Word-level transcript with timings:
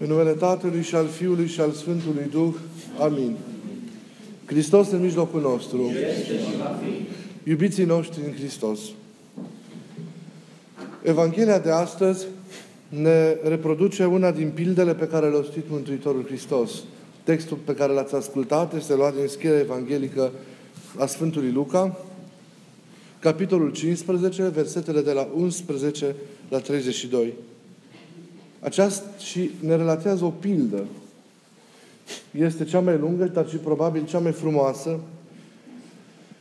În 0.00 0.06
numele 0.06 0.30
Tatălui 0.30 0.82
și 0.82 0.94
al 0.94 1.06
Fiului 1.06 1.46
și 1.46 1.60
al 1.60 1.72
Sfântului 1.72 2.26
Duh. 2.30 2.54
Amin. 3.00 3.36
Hristos 4.44 4.90
în 4.90 5.00
mijlocul 5.00 5.40
nostru. 5.40 5.90
Iubiții 7.44 7.84
noștri 7.84 8.20
în 8.26 8.32
Hristos. 8.32 8.80
Evanghelia 11.02 11.58
de 11.58 11.70
astăzi 11.70 12.26
ne 12.88 13.36
reproduce 13.42 14.04
una 14.04 14.30
din 14.30 14.50
pildele 14.50 14.94
pe 14.94 15.06
care 15.06 15.28
le-a 15.28 15.44
stit 15.50 15.64
Mântuitorul 15.68 16.24
Hristos. 16.26 16.70
Textul 17.24 17.58
pe 17.64 17.74
care 17.74 17.92
l-ați 17.92 18.14
ascultat 18.14 18.74
este 18.74 18.94
luat 18.94 19.14
din 19.16 19.26
scrierea 19.26 19.60
evanghelică 19.60 20.30
a 20.98 21.06
Sfântului 21.06 21.52
Luca, 21.52 21.96
capitolul 23.18 23.70
15, 23.70 24.48
versetele 24.48 25.00
de 25.00 25.12
la 25.12 25.28
11 25.34 26.14
la 26.48 26.58
32. 26.58 27.32
Aceasta 28.60 29.18
și 29.18 29.50
ne 29.60 29.76
relatează 29.76 30.24
o 30.24 30.30
pildă. 30.30 30.84
Este 32.30 32.64
cea 32.64 32.80
mai 32.80 32.98
lungă, 32.98 33.24
dar 33.24 33.48
și 33.48 33.56
probabil 33.56 34.06
cea 34.06 34.18
mai 34.18 34.32
frumoasă, 34.32 35.00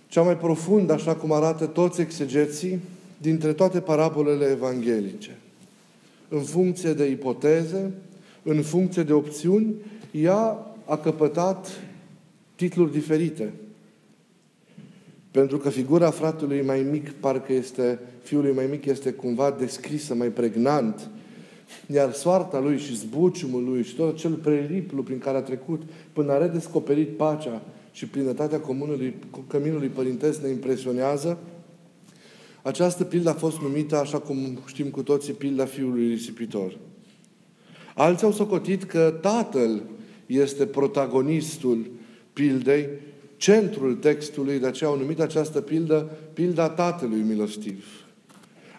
cea 0.07 0.21
mai 0.21 0.37
profundă, 0.37 0.93
așa 0.93 1.15
cum 1.15 1.31
arată 1.31 1.65
toți 1.65 2.01
exegeții, 2.01 2.79
dintre 3.17 3.53
toate 3.53 3.79
parabolele 3.79 4.45
evanghelice. 4.45 5.37
În 6.29 6.41
funcție 6.41 6.93
de 6.93 7.09
ipoteze, 7.09 7.91
în 8.43 8.61
funcție 8.61 9.03
de 9.03 9.13
opțiuni, 9.13 9.73
ea 10.11 10.65
a 10.85 10.97
căpătat 10.97 11.81
titluri 12.55 12.91
diferite. 12.91 13.53
Pentru 15.31 15.57
că 15.57 15.69
figura 15.69 16.09
fratelui 16.09 16.61
mai 16.61 16.81
mic, 16.91 17.11
parcă 17.11 17.53
este, 17.53 17.99
fiului 18.23 18.53
mai 18.53 18.65
mic, 18.69 18.85
este 18.85 19.11
cumva 19.11 19.55
descrisă 19.59 20.15
mai 20.15 20.27
pregnant, 20.27 21.09
iar 21.87 22.13
soarta 22.13 22.59
lui 22.59 22.77
și 22.77 22.95
zbuciumul 22.95 23.63
lui 23.63 23.83
și 23.83 23.95
tot 23.95 24.13
acel 24.13 24.33
preriplu 24.33 25.03
prin 25.03 25.17
care 25.17 25.37
a 25.37 25.41
trecut 25.41 25.81
până 26.13 26.31
a 26.31 26.37
redescoperit 26.37 27.17
pacea 27.17 27.61
și 27.91 28.07
plinătatea 28.07 28.59
comunului, 28.59 29.15
căminului 29.47 29.87
părintesc 29.87 30.41
ne 30.41 30.49
impresionează, 30.49 31.37
această 32.61 33.03
pildă 33.03 33.29
a 33.29 33.33
fost 33.33 33.59
numită, 33.61 33.97
așa 33.97 34.19
cum 34.19 34.59
știm 34.65 34.89
cu 34.89 35.03
toții, 35.03 35.33
pilda 35.33 35.65
fiului 35.65 36.07
risipitor. 36.07 36.77
Alții 37.95 38.25
au 38.25 38.31
socotit 38.31 38.83
că 38.83 39.17
tatăl 39.21 39.81
este 40.25 40.65
protagonistul 40.65 41.89
pildei, 42.33 42.87
centrul 43.37 43.95
textului, 43.95 44.59
de 44.59 44.67
aceea 44.67 44.89
au 44.89 44.97
numit 44.97 45.19
această 45.19 45.61
pildă 45.61 46.09
pilda 46.33 46.69
tatălui 46.69 47.21
milostiv. 47.21 47.85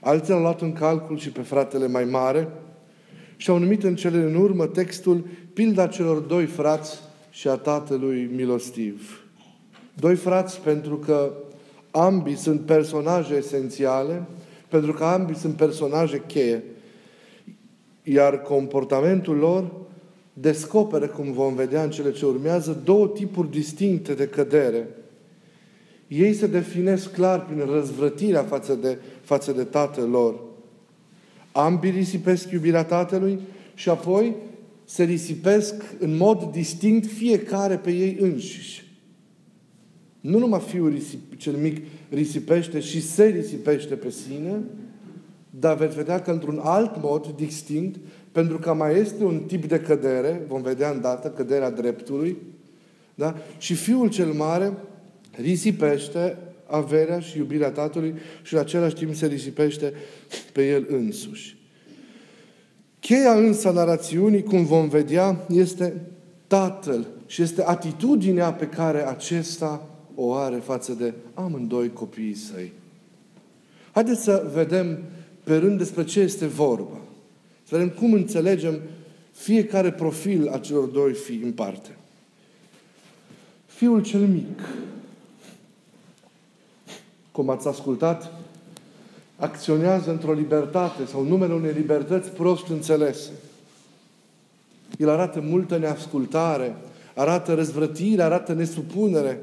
Alții 0.01 0.33
au 0.33 0.41
luat 0.41 0.61
în 0.61 0.73
calcul 0.73 1.19
și 1.19 1.31
pe 1.31 1.41
fratele 1.41 1.87
mai 1.87 2.05
mare, 2.05 2.49
și 3.41 3.51
au 3.51 3.59
numit 3.59 3.83
în 3.83 3.97
cele 3.97 4.19
în 4.19 4.35
urmă 4.35 4.67
textul 4.67 5.25
pilda 5.53 5.87
celor 5.87 6.19
doi 6.19 6.47
frați 6.47 6.99
și 7.31 7.49
a 7.49 7.55
tatălui 7.55 8.31
milostiv. 8.35 9.23
Doi 9.95 10.15
frați 10.15 10.61
pentru 10.61 10.97
că 10.97 11.33
ambii 11.91 12.37
sunt 12.37 12.61
personaje 12.61 13.35
esențiale, 13.35 14.27
pentru 14.69 14.93
că 14.93 15.05
ambii 15.05 15.37
sunt 15.37 15.55
personaje 15.55 16.23
cheie, 16.27 16.65
iar 18.03 18.43
comportamentul 18.43 19.37
lor 19.37 19.71
descoperă, 20.33 21.07
cum 21.07 21.33
vom 21.33 21.55
vedea 21.55 21.83
în 21.83 21.91
cele 21.91 22.13
ce 22.13 22.27
urmează, 22.27 22.81
două 22.85 23.09
tipuri 23.09 23.51
distincte 23.51 24.15
de 24.15 24.27
cădere. 24.27 24.89
Ei 26.09 26.35
se 26.35 26.47
definesc 26.47 27.13
clar 27.13 27.47
prin 27.47 27.67
răzvrătirea 27.73 28.43
față 28.43 28.75
de, 28.75 28.99
față 29.23 29.53
de 29.53 29.65
tatăl 29.65 30.09
lor. 30.09 30.48
Ambii 31.59 31.91
risipesc 31.91 32.51
iubirea 32.51 32.85
Tatălui 32.85 33.39
și 33.75 33.89
apoi 33.89 34.35
se 34.85 35.05
risipesc 35.05 35.75
în 35.99 36.17
mod 36.17 36.51
distinct 36.53 37.07
fiecare 37.07 37.77
pe 37.77 37.91
ei 37.91 38.17
înșiși. 38.21 38.97
Nu 40.21 40.39
numai 40.39 40.61
fiul 40.61 40.91
risip, 40.91 41.37
cel 41.37 41.57
mic 41.57 41.77
risipește 42.09 42.81
și 42.81 43.03
se 43.03 43.25
risipește 43.25 43.95
pe 43.95 44.11
sine, 44.11 44.61
dar 45.51 45.77
veți 45.77 45.97
vedea 45.97 46.21
că 46.21 46.31
într-un 46.31 46.61
alt 46.63 47.03
mod 47.03 47.35
distinct, 47.37 47.97
pentru 48.33 48.59
că 48.59 48.75
mai 48.75 48.99
este 48.99 49.25
un 49.25 49.39
tip 49.47 49.65
de 49.65 49.81
cădere, 49.81 50.43
vom 50.49 50.63
vedea 50.63 50.91
îndată, 50.91 51.29
căderea 51.29 51.71
dreptului, 51.71 52.37
da? 53.15 53.37
și 53.59 53.75
fiul 53.75 54.09
cel 54.09 54.33
mare 54.33 54.73
risipește 55.41 56.37
averea 56.69 57.21
și 57.21 57.39
iubirea 57.39 57.71
Tatălui 57.71 58.15
și 58.43 58.55
în 58.55 58.61
același 58.61 58.95
timp 58.95 59.15
se 59.15 59.27
risipește 59.27 59.93
pe 60.53 60.69
el 60.69 60.87
însuși. 60.91 61.57
Cheia 63.01 63.33
însă 63.33 63.69
a 63.69 63.73
narațiunii, 63.73 64.43
cum 64.43 64.65
vom 64.65 64.89
vedea, 64.89 65.47
este 65.49 65.95
Tatăl 66.47 67.07
și 67.27 67.43
este 67.43 67.63
atitudinea 67.65 68.53
pe 68.53 68.67
care 68.67 69.07
acesta 69.07 69.89
o 70.15 70.35
are 70.35 70.57
față 70.57 70.93
de 70.93 71.15
amândoi 71.35 71.93
copiii 71.93 72.35
săi. 72.35 72.73
Haideți 73.93 74.23
să 74.23 74.51
vedem 74.55 74.99
pe 75.45 75.57
rând 75.57 75.79
despre 75.79 76.05
ce 76.05 76.21
este 76.21 76.47
vorba. 76.47 77.01
Să 77.69 77.77
vedem 77.77 77.89
cum 77.89 78.13
înțelegem 78.13 78.81
fiecare 79.33 79.93
profil 79.93 80.49
a 80.49 80.59
celor 80.59 80.85
doi 80.85 81.13
fii 81.13 81.41
în 81.43 81.53
parte. 81.53 81.97
Fiul 83.67 84.03
cel 84.03 84.27
mic, 84.27 84.61
cum 87.39 87.51
ați 87.51 87.69
ascultat, 87.69 88.33
acționează 89.37 90.11
într-o 90.11 90.33
libertate 90.33 91.05
sau 91.05 91.25
numele 91.25 91.53
unei 91.53 91.73
libertăți 91.73 92.31
prost 92.31 92.69
înțelese. 92.69 93.31
El 94.97 95.09
arată 95.09 95.41
multă 95.41 95.77
neascultare, 95.77 96.77
arată 97.15 97.55
răzvrătire, 97.55 98.23
arată 98.23 98.53
nesupunere 98.53 99.41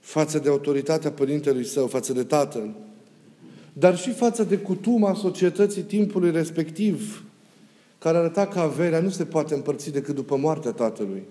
față 0.00 0.38
de 0.38 0.48
autoritatea 0.48 1.10
părintelui 1.10 1.64
său, 1.64 1.86
față 1.86 2.12
de 2.12 2.22
tatăl, 2.22 2.70
dar 3.72 3.96
și 3.96 4.12
față 4.12 4.44
de 4.44 4.58
cutuma 4.58 5.14
societății 5.14 5.82
timpului 5.82 6.30
respectiv, 6.30 7.24
care 7.98 8.16
arăta 8.16 8.46
că 8.46 8.58
averea 8.58 9.00
nu 9.00 9.10
se 9.10 9.24
poate 9.24 9.54
împărți 9.54 9.90
decât 9.90 10.14
după 10.14 10.36
moartea 10.36 10.72
tatălui. 10.72 11.22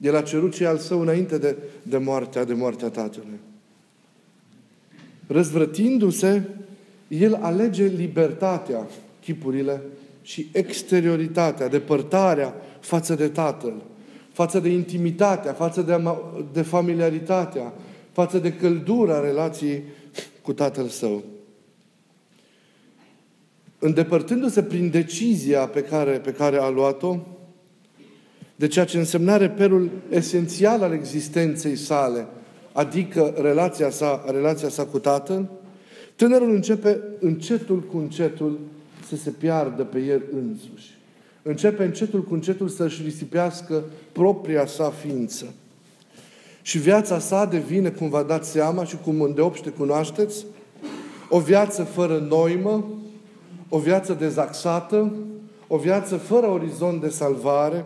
El 0.00 0.16
a 0.16 0.22
cerut 0.22 0.54
ce 0.54 0.66
al 0.66 0.78
său 0.78 1.00
înainte 1.00 1.38
de, 1.38 1.56
de 1.82 1.98
moartea, 1.98 2.44
de 2.44 2.54
moartea 2.54 2.88
tatălui 2.88 3.38
răzvrătindu-se, 5.26 6.42
el 7.08 7.34
alege 7.34 7.84
libertatea, 7.84 8.86
chipurile, 9.20 9.82
și 10.22 10.48
exterioritatea, 10.52 11.68
depărtarea 11.68 12.54
față 12.80 13.14
de 13.14 13.28
Tatăl, 13.28 13.82
față 14.32 14.60
de 14.60 14.68
intimitatea, 14.68 15.52
față 15.52 15.82
de, 15.82 16.02
de 16.52 16.62
familiaritatea, 16.62 17.72
față 18.12 18.38
de 18.38 18.52
căldura 18.52 19.20
relației 19.20 19.82
cu 20.42 20.52
Tatăl 20.52 20.86
Său. 20.86 21.24
Îndepărtându-se 23.78 24.62
prin 24.62 24.90
decizia 24.90 25.66
pe 25.66 25.82
care, 25.82 26.18
pe 26.18 26.32
care 26.32 26.56
a 26.58 26.68
luat-o, 26.68 27.16
de 28.56 28.66
ceea 28.66 28.84
ce 28.84 28.98
însemna 28.98 29.36
reperul 29.36 29.90
esențial 30.10 30.82
al 30.82 30.92
existenței 30.92 31.76
sale, 31.76 32.26
adică 32.76 33.34
relația 33.40 33.90
sa, 33.90 34.24
relația 34.30 34.68
sa 34.68 34.84
cu 34.84 34.98
Tatăl, 34.98 35.48
tânărul 36.16 36.54
începe 36.54 37.00
încetul 37.20 37.80
cu 37.80 37.96
încetul 37.98 38.58
să 39.08 39.16
se 39.16 39.30
piardă 39.30 39.82
pe 39.82 39.98
el 39.98 40.22
însuși. 40.32 40.98
Începe 41.42 41.84
încetul 41.84 42.22
cu 42.22 42.34
încetul 42.34 42.68
să-și 42.68 43.02
risipească 43.02 43.84
propria 44.12 44.66
sa 44.66 44.90
ființă. 44.90 45.46
Și 46.62 46.78
viața 46.78 47.18
sa 47.18 47.44
devine, 47.44 47.90
cum 47.90 48.08
v-a 48.08 48.22
dat 48.22 48.44
seama 48.44 48.84
și 48.84 48.96
cum 49.04 49.20
îndeopște 49.20 49.70
cunoașteți, 49.70 50.46
o 51.28 51.38
viață 51.38 51.82
fără 51.82 52.26
noimă, 52.28 52.84
o 53.68 53.78
viață 53.78 54.12
dezaxată, 54.12 55.12
o 55.66 55.76
viață 55.76 56.16
fără 56.16 56.46
orizont 56.46 57.00
de 57.00 57.08
salvare, 57.08 57.84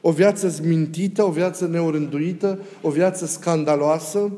o 0.00 0.10
viață 0.10 0.48
zmintită, 0.48 1.24
o 1.24 1.30
viață 1.30 1.66
neorânduită, 1.66 2.58
o 2.82 2.90
viață 2.90 3.26
scandaloasă, 3.26 4.32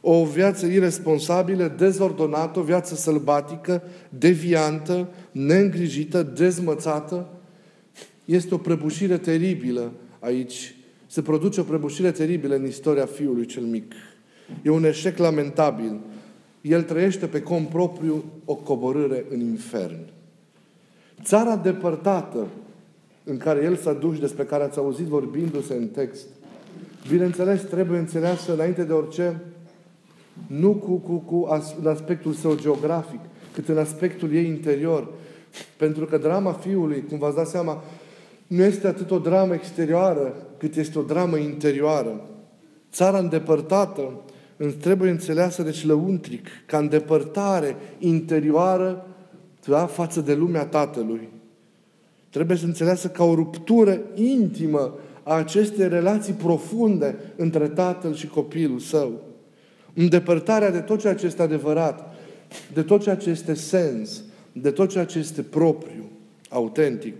o 0.00 0.24
viață 0.24 0.66
irresponsabilă, 0.66 1.74
dezordonată, 1.78 2.58
o 2.58 2.62
viață 2.62 2.94
sălbatică, 2.94 3.82
deviantă, 4.08 5.08
neîngrijită, 5.30 6.22
dezmățată. 6.22 7.28
Este 8.24 8.54
o 8.54 8.58
prăbușire 8.58 9.18
teribilă 9.18 9.92
aici. 10.18 10.74
Se 11.06 11.22
produce 11.22 11.60
o 11.60 11.64
prăbușire 11.64 12.10
teribilă 12.10 12.54
în 12.54 12.66
istoria 12.66 13.06
fiului 13.06 13.46
cel 13.46 13.62
mic. 13.62 13.92
E 14.62 14.70
un 14.70 14.84
eșec 14.84 15.18
lamentabil. 15.18 16.00
El 16.60 16.82
trăiește 16.82 17.26
pe 17.26 17.42
cont 17.42 17.68
propriu 17.68 18.24
o 18.44 18.54
coborâre 18.54 19.24
în 19.30 19.40
infern. 19.40 19.98
Țara 21.22 21.56
depărtată 21.56 22.46
în 23.24 23.36
care 23.36 23.62
el 23.62 23.76
s-a 23.76 23.92
dus, 23.92 24.18
despre 24.18 24.44
care 24.44 24.62
ați 24.62 24.78
auzit 24.78 25.06
vorbindu-se 25.06 25.74
în 25.74 25.88
text, 25.88 26.26
bineînțeles, 27.08 27.62
trebuie 27.62 27.98
înțeleasă 27.98 28.52
înainte 28.52 28.84
de 28.84 28.92
orice, 28.92 29.40
nu 30.46 30.70
cu, 30.74 30.92
cu, 30.92 31.12
cu 31.12 31.46
as, 31.50 31.74
în 31.80 31.86
aspectul 31.86 32.32
său 32.32 32.56
geografic, 32.56 33.20
cât 33.52 33.68
în 33.68 33.78
aspectul 33.78 34.34
ei 34.34 34.46
interior. 34.46 35.08
Pentru 35.76 36.04
că 36.04 36.18
drama 36.18 36.52
fiului, 36.52 37.04
cum 37.08 37.18
v-ați 37.18 37.36
dat 37.36 37.48
seama, 37.48 37.84
nu 38.46 38.62
este 38.62 38.86
atât 38.86 39.10
o 39.10 39.18
dramă 39.18 39.54
exterioară, 39.54 40.34
cât 40.58 40.76
este 40.76 40.98
o 40.98 41.02
dramă 41.02 41.36
interioară. 41.36 42.28
Țara 42.92 43.18
îndepărtată 43.18 44.20
îți 44.56 44.76
trebuie 44.76 45.10
înțeleasă 45.10 45.62
deci 45.62 45.86
lăuntric, 45.86 46.48
ca 46.66 46.78
îndepărtare 46.78 47.76
interioară 47.98 49.06
da, 49.66 49.86
față 49.86 50.20
de 50.20 50.34
lumea 50.34 50.66
Tatălui. 50.66 51.33
Trebuie 52.34 52.56
să 52.56 52.64
înțeleasă 52.64 53.08
ca 53.08 53.24
o 53.24 53.34
ruptură 53.34 54.00
intimă 54.14 54.94
a 55.22 55.34
acestei 55.34 55.88
relații 55.88 56.32
profunde 56.32 57.16
între 57.36 57.68
Tatăl 57.68 58.14
și 58.14 58.26
copilul 58.26 58.78
său. 58.78 59.20
Îndepărtarea 59.92 60.70
de 60.70 60.78
tot 60.78 61.00
ceea 61.00 61.14
ce 61.14 61.26
este 61.26 61.42
adevărat, 61.42 62.14
de 62.72 62.82
tot 62.82 63.02
ceea 63.02 63.16
ce 63.16 63.30
este 63.30 63.54
sens, 63.54 64.22
de 64.52 64.70
tot 64.70 64.90
ceea 64.90 65.04
ce 65.04 65.18
este 65.18 65.42
propriu, 65.42 66.04
autentic. 66.48 67.14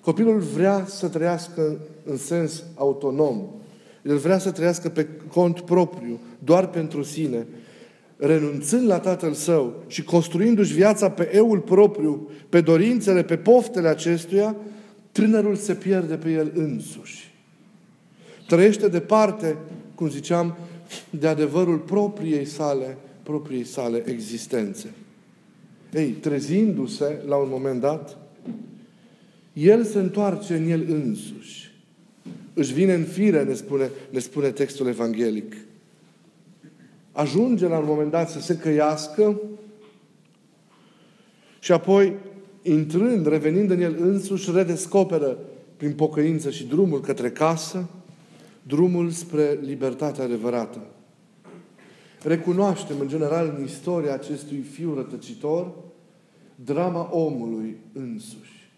Copilul 0.00 0.38
vrea 0.38 0.84
să 0.86 1.08
trăiască 1.08 1.78
în 2.04 2.16
sens 2.16 2.62
autonom. 2.74 3.42
El 4.02 4.16
vrea 4.16 4.38
să 4.38 4.50
trăiască 4.50 4.88
pe 4.88 5.06
cont 5.32 5.60
propriu, 5.60 6.18
doar 6.38 6.68
pentru 6.68 7.02
sine, 7.02 7.46
renunțând 8.24 8.86
la 8.86 8.98
tatăl 8.98 9.32
său 9.32 9.82
și 9.86 10.02
construindu-și 10.02 10.74
viața 10.74 11.10
pe 11.10 11.30
eul 11.34 11.58
propriu, 11.58 12.30
pe 12.48 12.60
dorințele, 12.60 13.22
pe 13.22 13.36
poftele 13.36 13.88
acestuia, 13.88 14.56
tânărul 15.12 15.56
se 15.56 15.74
pierde 15.74 16.14
pe 16.14 16.30
el 16.30 16.52
însuși. 16.54 17.34
Trăiește 18.46 18.88
departe, 18.88 19.56
cum 19.94 20.08
ziceam, 20.08 20.56
de 21.10 21.26
adevărul 21.26 21.78
propriei 21.78 22.44
sale, 22.44 22.96
propriei 23.22 23.64
sale 23.64 24.02
existențe. 24.06 24.86
Ei, 25.92 26.10
trezindu-se 26.10 27.22
la 27.26 27.36
un 27.36 27.48
moment 27.50 27.80
dat, 27.80 28.18
el 29.52 29.84
se 29.84 29.98
întoarce 29.98 30.54
în 30.54 30.70
el 30.70 30.84
însuși. 30.88 31.74
Își 32.54 32.72
vine 32.72 32.94
în 32.94 33.04
fire, 33.04 33.42
ne 33.42 33.54
spune, 33.54 33.90
ne 34.10 34.18
spune 34.18 34.50
textul 34.50 34.86
evanghelic. 34.86 35.54
Ajunge 37.12 37.66
la 37.66 37.78
un 37.78 37.84
moment 37.86 38.10
dat 38.10 38.30
să 38.30 38.40
se 38.40 38.56
căiască 38.56 39.40
și 41.58 41.72
apoi, 41.72 42.16
intrând, 42.62 43.26
revenind 43.26 43.70
în 43.70 43.80
el 43.80 43.96
însuși, 44.00 44.50
redescoperă 44.50 45.38
prin 45.76 45.92
pocăință 45.92 46.50
și 46.50 46.66
drumul 46.66 47.00
către 47.00 47.30
casă, 47.30 47.88
drumul 48.62 49.10
spre 49.10 49.58
libertatea 49.62 50.24
adevărată. 50.24 50.78
Recunoaștem, 52.22 53.00
în 53.00 53.08
general, 53.08 53.54
în 53.56 53.64
istoria 53.64 54.12
acestui 54.12 54.58
fiu 54.58 54.94
rătăcitor, 54.94 55.72
drama 56.64 57.08
omului 57.12 57.76
însuși, 57.92 58.70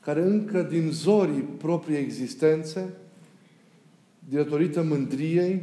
care 0.00 0.22
încă 0.22 0.62
din 0.62 0.90
zorii 0.90 1.48
propriei 1.58 2.00
existențe, 2.00 2.94
datorită 4.28 4.82
mândriei, 4.82 5.62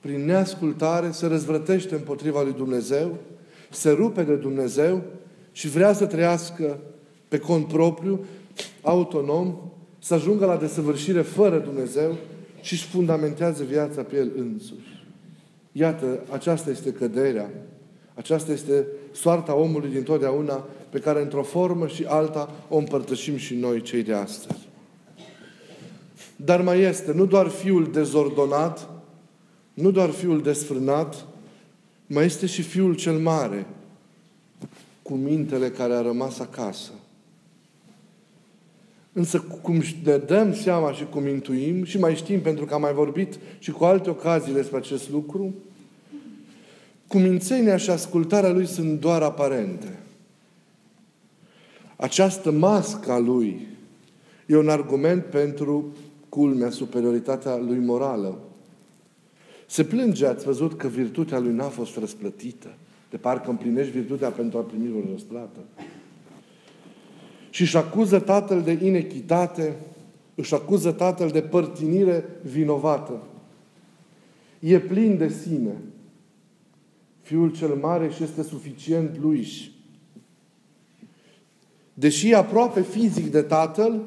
prin 0.00 0.24
neascultare, 0.24 1.10
se 1.10 1.26
răzvrătește 1.26 1.94
împotriva 1.94 2.42
lui 2.42 2.52
Dumnezeu, 2.52 3.16
se 3.70 3.90
rupe 3.90 4.22
de 4.22 4.34
Dumnezeu 4.34 5.02
și 5.52 5.68
vrea 5.68 5.92
să 5.92 6.06
trăiască 6.06 6.78
pe 7.28 7.38
cont 7.38 7.66
propriu, 7.66 8.24
autonom, 8.82 9.56
să 9.98 10.14
ajungă 10.14 10.46
la 10.46 10.56
desăvârșire 10.56 11.20
fără 11.20 11.58
Dumnezeu 11.58 12.16
și 12.60 12.72
își 12.72 12.86
fundamentează 12.86 13.62
viața 13.62 14.02
pe 14.02 14.16
el 14.16 14.30
însuși. 14.36 15.04
Iată, 15.72 16.20
aceasta 16.30 16.70
este 16.70 16.92
căderea. 16.92 17.50
Aceasta 18.14 18.52
este 18.52 18.86
soarta 19.12 19.54
omului 19.54 19.90
din 19.90 20.02
totdeauna 20.02 20.64
pe 20.90 20.98
care 20.98 21.22
într-o 21.22 21.42
formă 21.42 21.86
și 21.86 22.04
alta 22.04 22.50
o 22.68 22.76
împărtășim 22.76 23.36
și 23.36 23.54
noi 23.54 23.82
cei 23.82 24.02
de 24.02 24.14
astăzi. 24.14 24.68
Dar 26.36 26.62
mai 26.62 26.80
este 26.80 27.12
nu 27.12 27.26
doar 27.26 27.48
fiul 27.48 27.90
dezordonat, 27.92 28.88
nu 29.74 29.90
doar 29.90 30.10
fiul 30.10 30.42
desfrânat, 30.42 31.26
mai 32.06 32.24
este 32.24 32.46
și 32.46 32.62
fiul 32.62 32.94
cel 32.94 33.18
mare, 33.18 33.66
cu 35.02 35.14
mintele 35.14 35.70
care 35.70 35.92
a 35.92 36.00
rămas 36.00 36.38
acasă. 36.38 36.90
Însă 39.12 39.40
cum 39.40 39.82
ne 40.04 40.16
dăm 40.16 40.54
seama 40.54 40.92
și 40.92 41.04
cum 41.04 41.26
intuim 41.26 41.84
și 41.84 41.98
mai 41.98 42.14
știm 42.14 42.40
pentru 42.40 42.64
că 42.64 42.74
am 42.74 42.80
mai 42.80 42.92
vorbit 42.92 43.38
și 43.58 43.70
cu 43.70 43.84
alte 43.84 44.10
ocazii 44.10 44.52
despre 44.52 44.76
acest 44.76 45.10
lucru, 45.10 45.54
cumințenia 47.06 47.76
și 47.76 47.90
ascultarea 47.90 48.50
lui 48.50 48.66
sunt 48.66 49.00
doar 49.00 49.22
aparente. 49.22 49.98
Această 51.96 52.50
mască 52.50 53.12
a 53.12 53.18
lui 53.18 53.66
e 54.46 54.56
un 54.56 54.68
argument 54.68 55.24
pentru 55.24 55.94
culmea, 56.28 56.70
superioritatea 56.70 57.56
lui 57.56 57.78
morală. 57.78 58.38
Se 59.66 59.84
plânge, 59.84 60.26
ați 60.26 60.44
văzut, 60.44 60.76
că 60.78 60.88
virtutea 60.88 61.38
lui 61.38 61.52
n-a 61.52 61.68
fost 61.68 61.96
răsplătită. 61.96 62.74
De 63.10 63.16
parcă 63.16 63.50
împlinești 63.50 63.92
virtutea 63.92 64.28
pentru 64.28 64.58
a 64.58 64.62
primi 64.62 64.94
o 64.96 65.10
răsplată. 65.12 65.58
Și 67.50 67.60
își 67.60 67.76
acuză 67.76 68.18
tatăl 68.18 68.62
de 68.62 68.78
inechitate, 68.82 69.76
își 70.34 70.54
acuză 70.54 70.92
tatăl 70.92 71.28
de 71.28 71.40
părtinire 71.40 72.24
vinovată. 72.42 73.22
E 74.58 74.78
plin 74.78 75.16
de 75.16 75.28
sine. 75.28 75.76
Fiul 77.20 77.52
cel 77.52 77.74
mare 77.74 78.10
și 78.10 78.22
este 78.22 78.42
suficient 78.42 79.18
lui. 79.18 79.46
Deși 81.94 82.30
e 82.30 82.34
aproape 82.34 82.82
fizic 82.82 83.30
de 83.30 83.42
tatăl, 83.42 84.02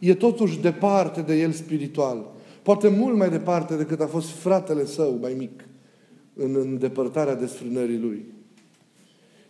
e 0.00 0.14
totuși 0.14 0.60
departe 0.60 1.20
de 1.20 1.34
el 1.34 1.52
spiritual. 1.52 2.34
Poate 2.66 2.88
mult 2.88 3.16
mai 3.16 3.30
departe 3.30 3.74
decât 3.74 4.00
a 4.00 4.06
fost 4.06 4.28
fratele 4.28 4.86
său 4.86 5.18
mai 5.20 5.34
mic 5.38 5.64
în 6.34 6.54
îndepărtarea 6.54 7.34
desfrânării 7.34 7.98
lui. 7.98 8.24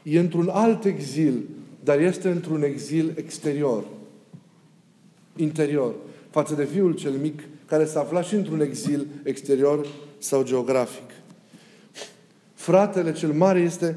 E 0.03 0.19
într-un 0.19 0.49
alt 0.49 0.85
exil, 0.85 1.43
dar 1.85 2.01
este 2.01 2.29
într-un 2.29 2.63
exil 2.63 3.13
exterior, 3.15 3.85
interior, 5.37 5.95
față 6.31 6.55
de 6.55 6.65
fiul 6.65 6.93
cel 6.93 7.13
mic, 7.13 7.43
care 7.67 7.85
s-a 7.85 8.01
aflat 8.01 8.25
și 8.25 8.35
într-un 8.35 8.61
exil 8.61 9.07
exterior 9.23 9.87
sau 10.19 10.43
geografic. 10.43 11.11
Fratele 12.55 13.13
cel 13.13 13.33
mare 13.33 13.61
este 13.61 13.97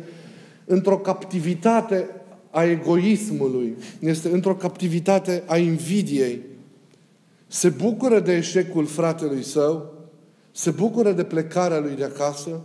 într-o 0.66 0.98
captivitate 0.98 2.10
a 2.50 2.64
egoismului, 2.64 3.76
este 4.00 4.30
într-o 4.30 4.56
captivitate 4.56 5.44
a 5.46 5.58
invidiei, 5.58 6.49
se 7.52 7.70
bucură 7.70 8.20
de 8.20 8.36
eșecul 8.36 8.86
fratelui 8.86 9.44
său, 9.44 9.94
se 10.52 10.72
bucură 10.72 11.12
de 11.12 11.24
plecarea 11.24 11.80
lui 11.80 11.96
de 11.96 12.04
acasă 12.04 12.62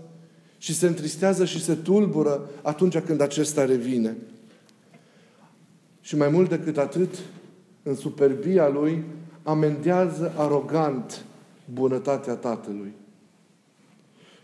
și 0.59 0.75
se 0.75 0.87
întristează 0.87 1.45
și 1.45 1.63
se 1.63 1.75
tulbură 1.75 2.51
atunci 2.63 2.99
când 2.99 3.21
acesta 3.21 3.65
revine. 3.65 4.17
Și 6.01 6.17
mai 6.17 6.29
mult 6.29 6.49
decât 6.49 6.79
atât, 6.79 7.15
în 7.83 7.97
superbia 7.97 8.69
lui, 8.69 9.05
amendează 9.43 10.33
arogant 10.37 11.25
bunătatea 11.73 12.35
tatălui. 12.35 12.93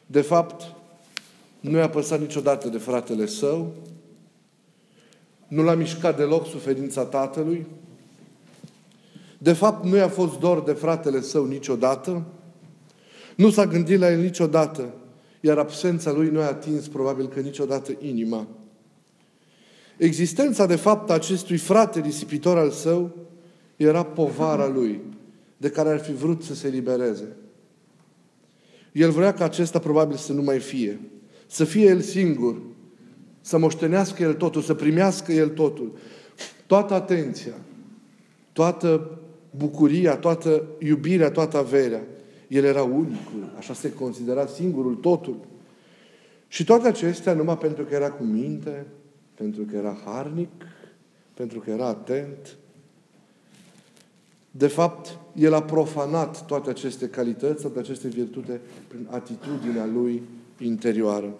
De 0.07 0.21
fapt, 0.21 0.75
nu 1.61 1.77
i-a 1.77 1.89
păsat 1.89 2.21
niciodată 2.21 2.69
de 2.69 2.79
fratele 2.79 3.27
său, 3.27 3.73
nu 5.49 5.63
l-a 5.63 5.75
mișcat 5.75 6.17
deloc 6.17 6.47
suferința 6.47 7.05
tatălui, 7.05 7.67
de 9.43 9.53
fapt, 9.53 9.85
nu 9.85 9.97
i-a 9.97 10.09
fost 10.09 10.39
dor 10.39 10.63
de 10.63 10.73
fratele 10.73 11.21
său 11.21 11.47
niciodată, 11.47 12.27
nu 13.37 13.51
s-a 13.51 13.67
gândit 13.67 13.99
la 13.99 14.11
el 14.11 14.21
niciodată, 14.21 14.95
iar 15.41 15.59
absența 15.59 16.13
lui 16.13 16.29
nu 16.29 16.41
a 16.41 16.45
atins 16.45 16.89
probabil 16.89 17.29
că 17.29 17.41
niciodată 17.41 17.97
inima. 18.01 18.47
Existența, 19.97 20.67
de 20.67 20.77
fapt, 20.77 21.11
a 21.11 21.15
acestui 21.15 21.57
frate 21.57 22.01
risipitor 22.01 22.59
al 22.59 22.71
său 22.71 23.17
era 23.77 24.03
povara 24.03 24.69
lui, 24.69 25.01
de 25.57 25.71
care 25.71 25.89
ar 25.89 26.01
fi 26.01 26.13
vrut 26.13 26.43
să 26.43 26.55
se 26.55 26.69
libereze. 26.69 27.37
El 28.93 29.11
vrea 29.11 29.33
ca 29.33 29.45
acesta 29.45 29.79
probabil 29.79 30.17
să 30.17 30.33
nu 30.33 30.43
mai 30.43 30.59
fie. 30.59 31.01
Să 31.47 31.65
fie 31.65 31.87
el 31.87 32.01
singur. 32.01 32.57
Să 33.41 33.59
moștenească 33.59 34.23
el 34.23 34.35
totul, 34.35 34.63
să 34.63 34.75
primească 34.75 35.33
el 35.33 35.49
totul. 35.49 35.93
Toată 36.67 36.95
atenția, 36.95 37.55
toată 38.53 39.19
bucuria, 39.51 40.17
toată 40.17 40.63
iubirea, 40.79 41.31
toată 41.31 41.57
averea. 41.57 42.03
El 42.49 42.65
era 42.65 42.83
unicul, 42.83 43.53
așa 43.57 43.75
se 43.75 43.93
considera 43.93 44.47
singurul, 44.47 44.95
totul. 44.95 45.37
Și 46.49 46.65
toate 46.65 46.89
acestea 46.89 47.33
numai 47.33 47.59
pentru 47.59 47.85
că 47.85 47.95
era 47.95 48.11
cu 48.11 48.23
minte, 48.23 48.87
pentru 49.35 49.63
că 49.63 49.77
era 49.77 49.97
harnic, 50.05 50.51
pentru 51.35 51.61
că 51.61 51.71
era 51.71 51.87
atent. 51.87 52.57
De 54.51 54.67
fapt, 54.67 55.19
el 55.35 55.55
a 55.55 55.63
profanat 55.63 56.47
toate 56.47 56.71
aceste 56.71 57.09
calități, 57.09 57.63
toate 57.63 57.79
aceste 57.79 58.09
virtute 58.09 58.61
prin 58.89 59.07
atitudinea 59.11 59.87
lui 59.87 60.23
interioară. 60.59 61.35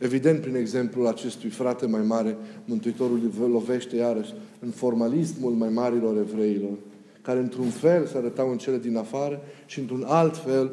Evident, 0.00 0.40
prin 0.40 0.54
exemplul 0.54 1.06
acestui 1.06 1.50
frate 1.50 1.86
mai 1.86 2.02
mare, 2.02 2.36
Mântuitorul 2.64 3.30
îl 3.42 3.50
lovește 3.50 3.96
iarăși 3.96 4.34
în 4.60 4.70
formalismul 4.70 5.52
mai 5.52 5.68
marilor 5.68 6.16
evreilor, 6.16 6.76
care 7.22 7.38
într-un 7.38 7.68
fel 7.68 8.06
se 8.06 8.16
arătau 8.16 8.50
în 8.50 8.58
cele 8.58 8.78
din 8.78 8.96
afară 8.96 9.40
și 9.66 9.78
într-un 9.78 10.04
alt 10.06 10.36
fel 10.36 10.70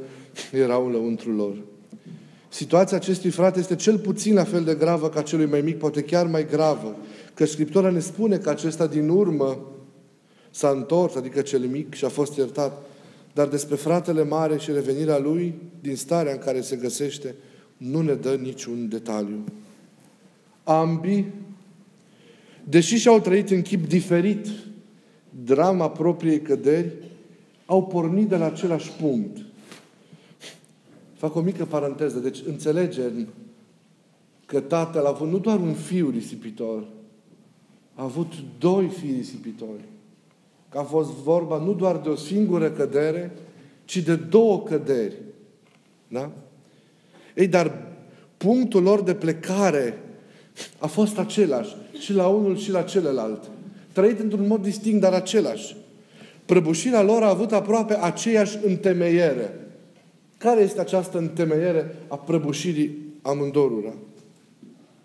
erau 0.51 0.85
în 0.85 0.91
lăuntrul 0.91 1.35
lor. 1.35 1.55
Situația 2.49 2.97
acestui 2.97 3.29
frate 3.29 3.59
este 3.59 3.75
cel 3.75 3.97
puțin 3.97 4.33
la 4.33 4.43
fel 4.43 4.63
de 4.63 4.75
gravă 4.75 5.09
ca 5.09 5.21
celui 5.21 5.45
mai 5.45 5.61
mic, 5.61 5.77
poate 5.77 6.01
chiar 6.01 6.27
mai 6.27 6.47
gravă, 6.47 6.95
că 7.33 7.45
Scriptura 7.45 7.89
ne 7.89 7.99
spune 7.99 8.37
că 8.37 8.49
acesta 8.49 8.87
din 8.87 9.09
urmă 9.09 9.59
s-a 10.49 10.69
întors, 10.69 11.15
adică 11.15 11.41
cel 11.41 11.59
mic, 11.59 11.93
și 11.93 12.05
a 12.05 12.09
fost 12.09 12.37
iertat. 12.37 12.85
Dar 13.33 13.47
despre 13.47 13.75
fratele 13.75 14.23
mare 14.23 14.57
și 14.57 14.71
revenirea 14.71 15.17
lui, 15.17 15.53
din 15.81 15.95
starea 15.95 16.31
în 16.31 16.39
care 16.39 16.61
se 16.61 16.75
găsește, 16.75 17.35
nu 17.77 18.01
ne 18.01 18.13
dă 18.13 18.35
niciun 18.35 18.89
detaliu. 18.89 19.43
Ambii, 20.63 21.33
deși 22.63 22.95
și-au 22.95 23.19
trăit 23.19 23.49
în 23.49 23.61
chip 23.61 23.87
diferit 23.87 24.47
drama 25.43 25.89
propriei 25.89 26.41
căderi, 26.41 26.93
au 27.65 27.85
pornit 27.85 28.27
de 28.27 28.37
la 28.37 28.45
același 28.45 28.91
punct. 28.91 29.37
Fac 31.13 31.35
o 31.35 31.41
mică 31.41 31.65
paranteză. 31.65 32.19
Deci 32.19 32.39
înțelegem 32.45 33.27
că 34.45 34.59
tatăl 34.59 35.05
a 35.05 35.09
avut 35.09 35.29
nu 35.29 35.37
doar 35.37 35.59
un 35.59 35.73
fiu 35.73 36.09
risipitor, 36.09 36.87
a 37.93 38.03
avut 38.03 38.33
doi 38.59 38.87
fii 38.87 39.11
risipitori. 39.11 39.83
Că 40.69 40.77
a 40.77 40.83
fost 40.83 41.09
vorba 41.09 41.57
nu 41.57 41.73
doar 41.73 41.97
de 41.97 42.09
o 42.09 42.15
singură 42.15 42.71
cădere, 42.71 43.31
ci 43.85 43.97
de 43.97 44.15
două 44.15 44.63
căderi. 44.63 45.15
Da? 46.07 46.31
Ei, 47.37 47.47
dar 47.47 47.71
punctul 48.37 48.83
lor 48.83 49.01
de 49.01 49.13
plecare 49.13 49.97
a 50.77 50.87
fost 50.87 51.17
același. 51.17 51.75
Și 51.99 52.13
la 52.13 52.27
unul 52.27 52.57
și 52.57 52.71
la 52.71 52.81
celălalt. 52.81 53.43
Trăit 53.91 54.19
într-un 54.19 54.47
mod 54.47 54.61
distinct, 54.61 55.01
dar 55.01 55.13
același. 55.13 55.75
Prăbușirea 56.45 57.01
lor 57.01 57.23
a 57.23 57.29
avut 57.29 57.51
aproape 57.51 57.97
aceeași 58.01 58.57
întemeiere. 58.65 59.59
Care 60.37 60.61
este 60.61 60.79
această 60.79 61.17
întemeiere 61.17 61.95
a 62.07 62.15
prăbușirii 62.15 62.97
amândorura? 63.21 63.93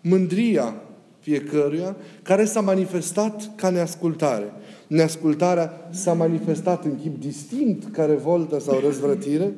Mândria 0.01 0.75
fiecăruia 1.19 1.95
care 2.21 2.45
s-a 2.45 2.61
manifestat 2.61 3.49
ca 3.55 3.69
neascultare. 3.69 4.51
Neascultarea 4.87 5.89
s-a 5.91 6.13
manifestat 6.13 6.85
în 6.85 6.99
chip 7.01 7.19
distinct 7.19 7.93
ca 7.93 8.05
revoltă 8.05 8.59
sau 8.59 8.79
răzvrătire 8.79 9.53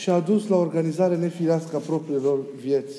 și 0.00 0.10
a 0.10 0.20
dus 0.20 0.48
la 0.48 0.56
organizare 0.56 1.16
nefirească 1.16 1.76
a 1.76 1.78
propriilor 1.78 2.38
vieți. 2.62 2.96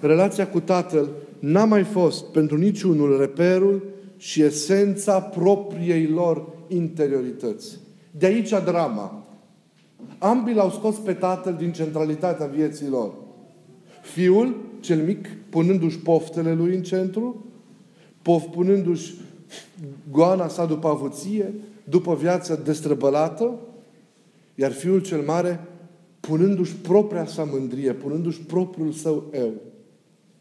Relația 0.00 0.48
cu 0.48 0.60
Tatăl 0.60 1.08
n-a 1.38 1.64
mai 1.64 1.82
fost 1.82 2.24
pentru 2.24 2.56
niciunul 2.56 3.18
reperul 3.18 3.82
și 4.16 4.42
esența 4.42 5.20
propriei 5.20 6.06
lor 6.06 6.46
interiorități. 6.68 7.78
De 8.10 8.26
aici 8.26 8.48
drama. 8.64 9.24
Ambii 10.18 10.54
l-au 10.54 10.70
scos 10.70 10.96
pe 10.96 11.12
tatăl 11.12 11.54
din 11.58 11.72
centralitatea 11.72 12.46
vieții 12.46 12.88
lor. 12.88 13.12
Fiul, 14.02 14.56
cel 14.80 15.02
mic, 15.02 15.28
punându-și 15.48 15.98
poftele 15.98 16.54
lui 16.54 16.74
în 16.74 16.82
centru, 16.82 17.44
pof, 18.22 18.44
punându-și 18.52 19.14
goana 20.10 20.48
sa 20.48 20.64
după 20.64 20.88
avuție, 20.88 21.54
după 21.84 22.14
viață 22.14 22.60
destrăbălată, 22.64 23.54
iar 24.60 24.72
fiul 24.72 25.00
cel 25.00 25.20
mare 25.20 25.60
punându-și 26.20 26.74
propria 26.74 27.26
sa 27.26 27.44
mândrie, 27.44 27.92
punându-și 27.92 28.40
propriul 28.40 28.92
său 28.92 29.30
eu 29.34 29.52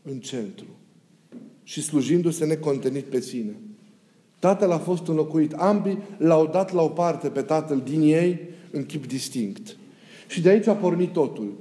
în 0.02 0.20
centru 0.20 0.66
și 1.64 1.82
slujindu-se 1.82 2.46
necontenit 2.46 3.04
pe 3.04 3.20
sine. 3.20 3.56
Tatăl 4.40 4.72
a 4.72 4.78
fost 4.78 5.08
înlocuit. 5.08 5.54
Ambii 5.54 5.98
l-au 6.18 6.48
dat 6.48 6.74
la 6.74 6.82
o 6.82 6.88
parte 6.88 7.28
pe 7.30 7.42
tatăl 7.42 7.82
din 7.90 8.02
ei 8.02 8.40
în 8.72 8.86
chip 8.86 9.08
distinct. 9.08 9.78
Și 10.28 10.42
de 10.42 10.50
aici 10.50 10.68
a 10.68 10.74
pornit 10.74 11.12
totul. 11.12 11.54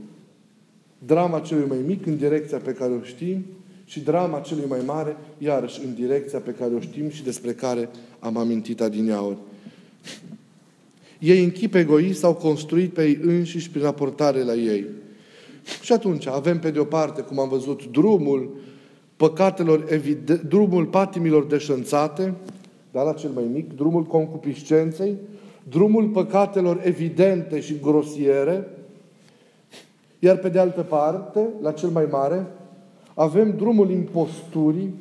Drama 1.07 1.41
celui 1.41 1.69
mai 1.69 1.79
mic 1.87 2.07
în 2.07 2.17
direcția 2.17 2.59
pe 2.59 2.73
care 2.73 2.93
o 2.93 3.03
știm 3.03 3.45
și 3.85 4.01
drama 4.01 4.41
celui 4.41 4.65
mai 4.69 4.81
mare, 4.87 5.17
iarăși 5.39 5.85
în 5.85 5.95
direcția 5.95 6.39
pe 6.39 6.51
care 6.51 6.75
o 6.75 6.81
știm 6.81 7.09
și 7.09 7.25
despre 7.25 7.53
care 7.53 7.89
am 8.19 8.37
amintit 8.37 8.81
adineauri. 8.81 9.39
Ei 11.19 11.45
în 11.45 11.51
chip 11.51 11.75
egoist 11.75 12.19
s-au 12.19 12.35
construit 12.35 12.93
pe 12.93 13.05
ei 13.05 13.19
înșiși 13.23 13.71
prin 13.71 13.83
raportare 13.83 14.43
la 14.43 14.55
ei. 14.55 14.87
Și 15.83 15.93
atunci 15.93 16.27
avem 16.27 16.59
pe 16.59 16.71
de 16.71 16.79
o 16.79 16.85
parte, 16.85 17.21
cum 17.21 17.39
am 17.41 17.49
văzut, 17.49 17.87
drumul 17.87 18.57
păcatelor, 19.17 19.85
evident, 19.89 20.43
drumul 20.43 20.87
patimilor 20.87 21.45
deșănțate, 21.45 22.35
dar 22.93 23.05
la 23.05 23.13
cel 23.13 23.31
mai 23.31 23.45
mic, 23.53 23.77
drumul 23.77 24.03
concupiscenței, 24.03 25.17
drumul 25.69 26.09
păcatelor 26.09 26.81
evidente 26.85 27.61
și 27.61 27.79
grosiere, 27.83 28.69
iar 30.19 30.37
pe 30.37 30.49
de 30.49 30.59
altă 30.59 30.83
parte, 30.83 31.49
la 31.61 31.73
cel 31.73 31.89
mai 31.89 32.07
mare, 32.11 32.47
avem 33.15 33.55
drumul 33.57 33.91
imposturii, 33.91 34.95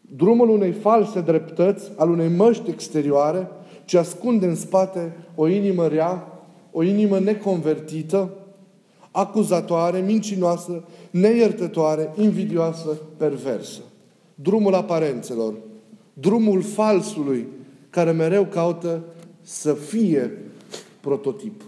drumul 0.00 0.48
unei 0.48 0.72
false 0.72 1.20
dreptăți, 1.20 1.90
al 1.96 2.10
unei 2.10 2.28
măști 2.28 2.70
exterioare, 2.70 3.48
ce 3.84 3.98
ascunde 3.98 4.46
în 4.46 4.54
spate 4.54 5.16
o 5.34 5.48
inimă 5.48 5.86
rea, 5.86 6.42
o 6.72 6.82
inimă 6.82 7.18
neconvertită, 7.18 8.30
acuzatoare, 9.10 10.00
mincinoasă, 10.00 10.84
neiertătoare, 11.10 12.12
invidioasă, 12.16 12.98
perversă. 13.16 13.80
Drumul 14.34 14.74
aparențelor, 14.74 15.54
drumul 16.12 16.62
falsului, 16.62 17.46
care 17.90 18.10
mereu 18.10 18.44
caută 18.44 19.02
să 19.42 19.74
fie 19.74 20.30
prototip. 21.00 21.62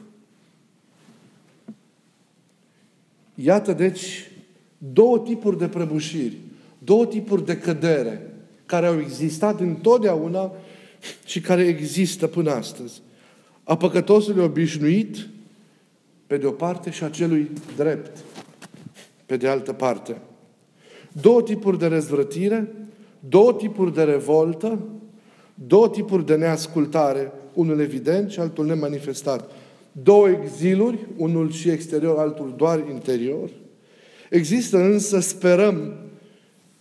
Iată, 3.35 3.73
deci, 3.73 4.31
două 4.93 5.19
tipuri 5.19 5.59
de 5.59 5.69
prăbușiri, 5.69 6.37
două 6.79 7.07
tipuri 7.07 7.45
de 7.45 7.59
cădere, 7.59 8.35
care 8.67 8.87
au 8.87 8.99
existat 9.01 9.61
întotdeauna 9.61 10.53
și 11.25 11.41
care 11.41 11.63
există 11.63 12.27
până 12.27 12.51
astăzi. 12.51 13.03
A 13.65 13.77
păcătosului 13.77 14.45
obișnuit, 14.45 15.29
pe 16.27 16.37
de 16.37 16.47
o 16.47 16.51
parte, 16.51 16.91
și 16.91 17.05
a 17.05 17.09
celui 17.09 17.51
drept, 17.77 18.19
pe 19.27 19.37
de 19.37 19.49
altă 19.49 19.73
parte. 19.73 20.21
Două 21.13 21.43
tipuri 21.43 21.79
de 21.79 21.87
răzvrătire, 21.87 22.73
două 23.29 23.55
tipuri 23.55 23.95
de 23.95 24.03
revoltă, 24.03 24.79
două 25.55 25.89
tipuri 25.89 26.27
de 26.27 26.35
neascultare, 26.35 27.33
unul 27.55 27.81
evident 27.81 28.31
și 28.31 28.41
altul 28.41 28.67
nemanifestat. 28.67 29.51
Două 29.93 30.29
exiluri, 30.29 30.99
unul 31.17 31.51
și 31.51 31.71
exterior, 31.71 32.19
altul 32.19 32.55
doar 32.57 32.85
interior. 32.91 33.51
Există 34.31 34.79
însă, 34.79 35.21
sperăm, 35.21 35.95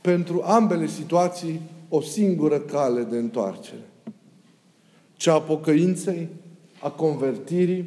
pentru 0.02 0.42
ambele 0.42 0.88
situații, 0.88 1.62
o 1.90 2.02
singură 2.02 2.60
cale 2.60 3.04
de 3.04 3.18
întoarcere 3.18 3.84
cea 5.24 5.34
a 5.34 5.42
pocăinței, 5.42 6.28
a 6.80 6.90
convertirii, 6.90 7.86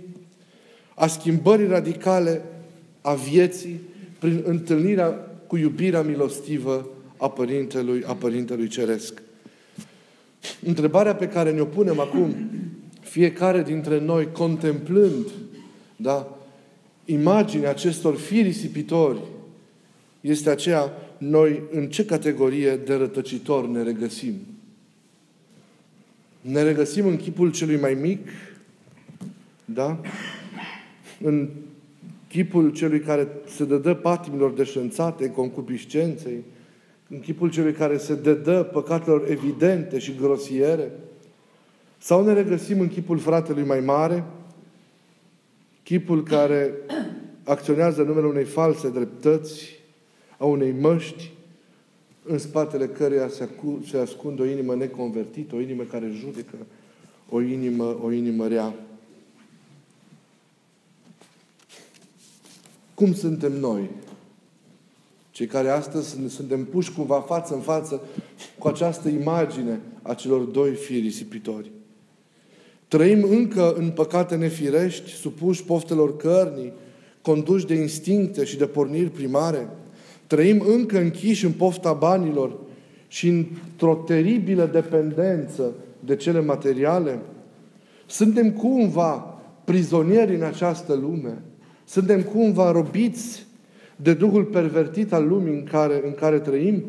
a 0.94 1.06
schimbării 1.06 1.66
radicale 1.66 2.42
a 3.00 3.14
vieții 3.14 3.80
prin 4.18 4.42
întâlnirea 4.46 5.08
cu 5.46 5.56
iubirea 5.56 6.02
milostivă 6.02 6.88
a 7.16 7.30
Părintelui, 7.30 8.02
a 8.06 8.14
Părintelui 8.14 8.68
Ceresc. 8.68 9.22
Întrebarea 10.66 11.14
pe 11.14 11.28
care 11.28 11.52
ne-o 11.52 11.64
punem 11.64 12.00
acum, 12.00 12.34
fiecare 13.00 13.62
dintre 13.62 14.00
noi, 14.00 14.32
contemplând 14.32 15.26
da, 15.96 16.38
imaginea 17.04 17.70
acestor 17.70 18.16
fii 18.16 18.42
risipitori, 18.42 19.20
este 20.20 20.50
aceea, 20.50 20.92
noi 21.18 21.62
în 21.70 21.88
ce 21.88 22.04
categorie 22.04 22.76
de 22.76 22.94
rătăcitor 22.94 23.66
ne 23.68 23.82
regăsim? 23.82 24.34
Ne 26.48 26.62
regăsim 26.62 27.06
în 27.06 27.16
chipul 27.16 27.52
celui 27.52 27.80
mai 27.80 27.94
mic, 27.94 28.28
da? 29.64 30.00
În 31.20 31.48
chipul 32.28 32.72
celui 32.72 33.00
care 33.00 33.28
se 33.46 33.64
dădă 33.64 33.94
patimilor 33.94 34.50
deșănțate, 34.50 35.30
concupiscenței, 35.30 36.44
în 37.08 37.20
chipul 37.20 37.50
celui 37.50 37.72
care 37.72 37.96
se 37.96 38.14
dedă 38.14 38.62
păcatelor 38.62 39.30
evidente 39.30 39.98
și 39.98 40.14
grosiere, 40.14 40.90
sau 41.98 42.24
ne 42.24 42.32
regăsim 42.32 42.80
în 42.80 42.88
chipul 42.88 43.18
fratelui 43.18 43.64
mai 43.64 43.80
mare, 43.80 44.24
chipul 45.82 46.22
care 46.22 46.72
acționează 47.44 48.00
în 48.00 48.06
numele 48.06 48.26
unei 48.26 48.44
false 48.44 48.90
dreptăți, 48.90 49.78
a 50.38 50.44
unei 50.44 50.74
măști, 50.80 51.30
în 52.26 52.38
spatele 52.38 52.86
căreia 52.86 53.28
se, 53.28 53.42
acu- 53.42 53.84
se 53.90 53.98
ascunde 53.98 54.42
o 54.42 54.46
inimă 54.46 54.74
neconvertită, 54.74 55.54
o 55.54 55.60
inimă 55.60 55.82
care 55.82 56.12
judecă, 56.14 56.56
o 57.28 57.40
inimă, 57.40 57.98
o 58.02 58.12
inimă 58.12 58.48
rea. 58.48 58.74
cum 62.96 63.14
suntem 63.14 63.52
noi? 63.52 63.90
Cei 65.30 65.46
care 65.46 65.68
astăzi 65.68 66.16
suntem 66.28 66.64
puși 66.64 66.92
cumva 66.92 67.20
față 67.20 67.54
în 67.54 67.60
față 67.60 68.00
cu 68.58 68.68
această 68.68 69.08
imagine 69.08 69.80
a 70.02 70.14
celor 70.14 70.40
doi 70.40 70.74
fii 70.74 71.00
risipitori. 71.00 71.70
Trăim 72.88 73.22
încă 73.22 73.74
în 73.74 73.90
păcate 73.90 74.36
nefirești, 74.36 75.10
supuși 75.10 75.64
poftelor 75.64 76.16
cărnii, 76.16 76.72
conduși 77.22 77.66
de 77.66 77.74
instincte 77.74 78.44
și 78.44 78.56
de 78.56 78.66
porniri 78.66 79.10
primare. 79.10 79.68
Trăim 80.26 80.60
încă 80.66 80.98
închiși 80.98 81.44
în 81.44 81.52
pofta 81.52 81.92
banilor 81.92 82.56
și 83.08 83.28
într-o 83.28 83.94
teribilă 83.94 84.66
dependență 84.66 85.72
de 86.00 86.16
cele 86.16 86.40
materiale. 86.40 87.18
Suntem 88.06 88.52
cumva 88.52 89.40
prizonieri 89.64 90.34
în 90.34 90.42
această 90.42 90.94
lume. 90.94 91.42
Suntem 91.84 92.22
cumva 92.22 92.70
robiți 92.70 93.46
de 93.96 94.14
Duhul 94.14 94.44
pervertit 94.44 95.12
al 95.12 95.26
lumii 95.26 95.54
în 95.54 95.64
care, 95.64 96.02
în 96.04 96.14
care 96.14 96.38
trăim? 96.38 96.84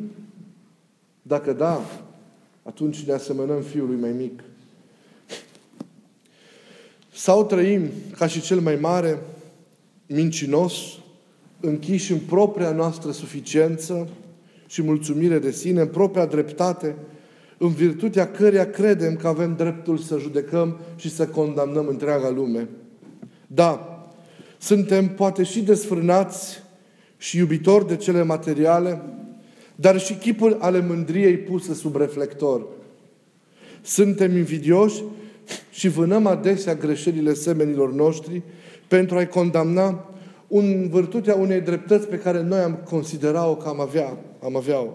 Dacă 1.22 1.54
da, 1.54 1.82
atunci 2.64 3.04
ne 3.04 3.14
asemănăm 3.14 3.62
fiului 3.62 4.00
mai 4.00 4.12
mic. 4.12 4.44
Sau 7.14 7.46
trăim 7.46 7.90
ca 8.18 8.28
și 8.28 8.42
cel 8.42 8.60
mai 8.60 8.76
mare, 8.76 9.20
mincinos, 10.08 10.74
închiși 11.60 12.12
în 12.12 12.20
propria 12.20 12.72
noastră 12.72 13.12
suficiență 13.12 14.08
și 14.68 14.82
mulțumire 14.82 15.40
de 15.40 15.52
sine, 15.52 15.82
în 15.82 15.88
propria 15.88 16.26
dreptate, 16.26 16.96
în 17.58 17.70
virtutea 17.70 18.32
căreia 18.32 18.70
credem 18.70 19.16
că 19.16 19.28
avem 19.28 19.56
dreptul 19.56 19.98
să 19.98 20.18
judecăm 20.20 20.78
și 20.96 21.10
să 21.10 21.28
condamnăm 21.28 21.88
întreaga 21.88 22.30
lume. 22.30 22.68
Da, 23.48 24.02
suntem 24.58 25.08
poate 25.08 25.44
și 25.44 25.62
desfrânați 25.62 26.64
și 27.18 27.38
iubitori 27.38 27.88
de 27.88 27.96
cele 27.96 28.24
materiale, 28.24 29.02
dar 29.76 30.00
și 30.00 30.14
chipuri 30.14 30.56
ale 30.60 30.80
mândriei 30.88 31.38
puse 31.38 31.74
sub 31.74 31.96
reflector. 31.96 32.66
Suntem 33.82 34.36
invidioși 34.36 35.04
și 35.72 35.88
vânăm 35.88 36.26
adesea 36.26 36.76
greșelile 36.76 37.34
semenilor 37.34 37.94
noștri 37.94 38.42
pentru 38.88 39.18
a-i 39.18 39.28
condamna 39.28 40.10
în 40.48 40.90
vârtutea 40.90 41.36
unei 41.36 41.62
dreptăți 41.62 42.08
pe 42.08 42.18
care 42.18 42.42
noi 42.42 42.60
am 42.60 42.74
considerat-o 42.74 43.56
că 43.56 43.68
am 43.68 43.80
avea, 43.80 44.18
am 44.44 44.56
avea-o. 44.56 44.90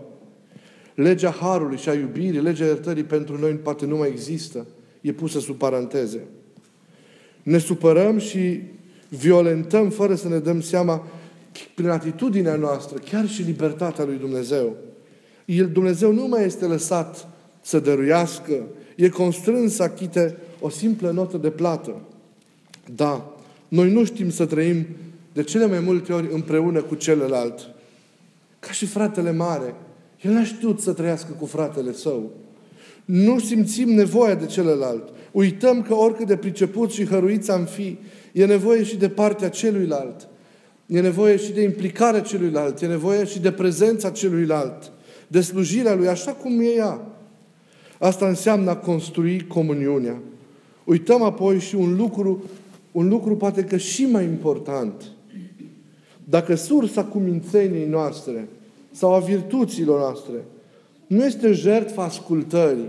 Legea 0.95 1.31
Harului 1.31 1.77
și 1.77 1.89
a 1.89 1.95
iubirii, 1.95 2.41
legea 2.41 2.65
iertării 2.65 3.05
pentru 3.05 3.39
noi 3.39 3.53
poate 3.53 3.87
nu 3.87 3.97
mai 3.97 4.09
există. 4.09 4.67
E 5.01 5.13
pusă 5.13 5.41
sub 5.41 5.57
paranteze. 5.57 6.21
Ne 7.43 7.59
supărăm 7.59 8.19
și 8.19 8.61
violentăm 9.09 9.91
fără 9.91 10.15
să 10.15 10.29
ne 10.29 10.39
dăm 10.39 10.61
seama 10.61 11.07
prin 11.75 11.89
atitudinea 11.89 12.57
noastră, 12.57 12.99
chiar 12.99 13.29
și 13.29 13.43
libertatea 13.43 14.05
lui 14.05 14.17
Dumnezeu. 14.17 14.77
El, 15.45 15.69
Dumnezeu 15.69 16.13
nu 16.13 16.27
mai 16.27 16.45
este 16.45 16.65
lăsat 16.65 17.29
să 17.61 17.81
dăruiască, 17.81 18.67
e 18.97 19.09
constrâns 19.09 19.75
să 19.75 19.83
achite 19.83 20.37
o 20.61 20.69
simplă 20.69 21.11
notă 21.11 21.37
de 21.37 21.51
plată. 21.51 22.01
Da, 22.95 23.37
noi 23.69 23.91
nu 23.91 24.05
știm 24.05 24.31
să 24.31 24.47
trăim 24.47 24.87
de 25.33 25.43
cele 25.43 25.67
mai 25.67 25.81
multe 25.81 26.13
ori 26.13 26.29
împreună 26.33 26.83
cu 26.83 26.95
celălalt. 26.95 27.71
Ca 28.59 28.73
și 28.73 28.87
fratele 28.87 29.33
mare. 29.33 29.75
El 30.21 30.33
n-a 30.33 30.45
știut 30.45 30.81
să 30.81 30.93
trăiască 30.93 31.33
cu 31.33 31.47
fratele 31.47 31.93
său. 31.93 32.31
Nu 33.05 33.39
simțim 33.39 33.89
nevoia 33.89 34.35
de 34.35 34.47
celălalt. 34.47 35.09
Uităm 35.33 35.83
că 35.83 35.95
oricât 35.95 36.27
de 36.27 36.37
priceput 36.37 36.91
și 36.91 37.07
hăruiți 37.07 37.51
am 37.51 37.65
fi, 37.65 37.99
e 38.33 38.45
nevoie 38.45 38.83
și 38.83 38.97
de 38.97 39.09
partea 39.09 39.49
celuilalt. 39.49 40.29
E 40.87 41.01
nevoie 41.01 41.37
și 41.37 41.53
de 41.53 41.63
implicarea 41.63 42.21
celuilalt. 42.21 42.81
E 42.81 42.87
nevoie 42.87 43.25
și 43.25 43.41
de 43.41 43.53
prezența 43.53 44.11
celuilalt. 44.11 44.93
De 45.29 45.41
slujirea 45.41 45.95
lui, 45.95 46.09
așa 46.09 46.33
cum 46.33 46.61
e 46.61 46.65
ea. 46.65 47.01
Asta 47.99 48.27
înseamnă 48.27 48.71
a 48.71 48.77
construi 48.77 49.47
comuniunea. 49.47 50.21
Uităm 50.85 51.23
apoi 51.23 51.59
și 51.59 51.75
un 51.75 51.97
lucru, 51.97 52.45
un 52.93 53.09
lucru 53.09 53.37
poate 53.37 53.65
că 53.65 53.77
și 53.77 54.07
mai 54.07 54.25
important. 54.25 55.03
Dacă 56.33 56.55
sursa 56.55 57.05
cumințeniei 57.05 57.87
noastre 57.87 58.49
sau 58.91 59.13
a 59.13 59.19
virtuților 59.19 59.99
noastre 59.99 60.45
nu 61.07 61.25
este 61.25 61.53
jertfa 61.53 62.03
ascultării, 62.03 62.89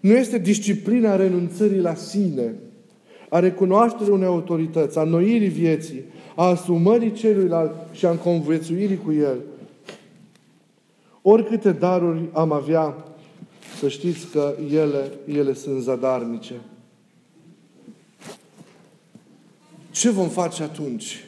nu 0.00 0.12
este 0.12 0.38
disciplina 0.38 1.16
renunțării 1.16 1.80
la 1.80 1.94
sine, 1.94 2.54
a 3.28 3.38
recunoașterii 3.38 4.12
unei 4.12 4.26
autorități, 4.26 4.98
a 4.98 5.02
noirii 5.02 5.48
vieții, 5.48 6.04
a 6.36 6.44
asumării 6.44 7.12
celuilalt 7.12 7.72
și 7.92 8.06
a 8.06 8.10
înconviețuirii 8.10 8.98
cu 9.04 9.12
el. 9.12 9.38
Oricâte 11.22 11.72
daruri 11.72 12.28
am 12.32 12.52
avea, 12.52 13.04
să 13.78 13.88
știți 13.88 14.26
că 14.26 14.54
ele, 14.70 15.10
ele 15.26 15.54
sunt 15.54 15.82
zadarnice. 15.82 16.54
Ce 19.90 20.10
vom 20.10 20.28
face 20.28 20.62
atunci? 20.62 21.24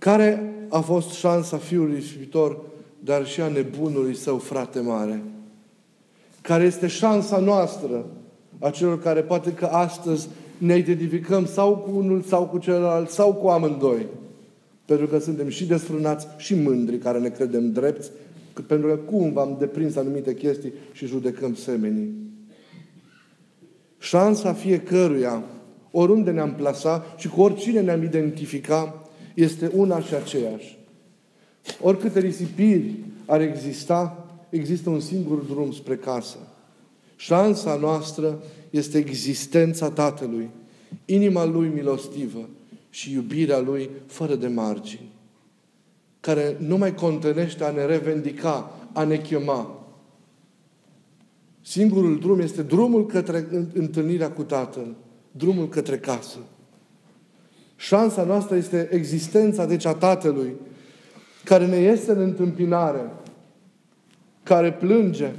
Care 0.00 0.52
a 0.68 0.80
fost 0.80 1.10
șansa 1.10 1.56
fiului 1.56 1.98
ispitor, 1.98 2.60
dar 3.04 3.26
și 3.26 3.40
a 3.40 3.48
nebunului 3.48 4.14
său 4.14 4.38
frate 4.38 4.80
mare? 4.80 5.22
Care 6.40 6.64
este 6.64 6.86
șansa 6.86 7.38
noastră, 7.38 8.06
a 8.58 8.70
celor 8.70 9.02
care 9.02 9.20
poate 9.20 9.52
că 9.52 9.64
astăzi 9.64 10.28
ne 10.58 10.76
identificăm 10.76 11.46
sau 11.46 11.76
cu 11.76 11.90
unul 11.98 12.22
sau 12.22 12.46
cu 12.46 12.58
celălalt 12.58 13.10
sau 13.10 13.34
cu 13.34 13.48
amândoi? 13.48 14.06
Pentru 14.84 15.06
că 15.06 15.18
suntem 15.18 15.48
și 15.48 15.66
desfrânați 15.66 16.26
și 16.36 16.54
mândri 16.54 16.98
care 16.98 17.18
ne 17.18 17.28
credem 17.28 17.72
drepți, 17.72 18.10
pentru 18.66 18.88
că 18.88 18.96
cumva 18.96 19.40
am 19.40 19.56
deprins 19.58 19.96
anumite 19.96 20.34
chestii 20.34 20.72
și 20.92 21.06
judecăm 21.06 21.54
semenii. 21.54 22.14
Șansa 23.98 24.52
fiecăruia, 24.52 25.42
oriunde 25.90 26.30
ne-am 26.30 26.54
plasat 26.54 27.18
și 27.18 27.28
cu 27.28 27.40
oricine 27.40 27.80
ne-am 27.80 28.02
identificat, 28.02 29.09
este 29.40 29.70
una 29.74 30.00
și 30.00 30.14
aceeași. 30.14 30.78
Oricâte 31.82 32.20
risipiri 32.20 32.94
ar 33.26 33.40
exista, 33.40 34.26
există 34.50 34.90
un 34.90 35.00
singur 35.00 35.38
drum 35.38 35.72
spre 35.72 35.96
casă. 35.96 36.38
Șansa 37.16 37.74
noastră 37.74 38.42
este 38.70 38.98
existența 38.98 39.90
Tatălui, 39.90 40.50
inima 41.04 41.44
Lui 41.44 41.68
milostivă 41.68 42.48
și 42.90 43.12
iubirea 43.12 43.58
Lui 43.58 43.90
fără 44.06 44.34
de 44.34 44.46
margini, 44.46 45.12
care 46.20 46.56
nu 46.58 46.76
mai 46.76 46.94
contenește 46.94 47.64
a 47.64 47.70
ne 47.70 47.84
revendica, 47.84 48.72
a 48.92 49.04
ne 49.04 49.16
chema. 49.16 49.84
Singurul 51.60 52.18
drum 52.18 52.40
este 52.40 52.62
drumul 52.62 53.06
către 53.06 53.48
întâlnirea 53.72 54.30
cu 54.30 54.42
Tatăl, 54.42 54.96
drumul 55.32 55.68
către 55.68 55.98
casă. 55.98 56.38
Șansa 57.80 58.24
noastră 58.24 58.56
este 58.56 58.88
existența, 58.92 59.66
deci, 59.66 59.84
a 59.84 59.94
Tatălui, 59.94 60.54
care 61.44 61.66
ne 61.66 61.76
este 61.76 62.10
în 62.10 62.20
întâmpinare, 62.20 63.10
care 64.42 64.72
plânge, 64.72 65.30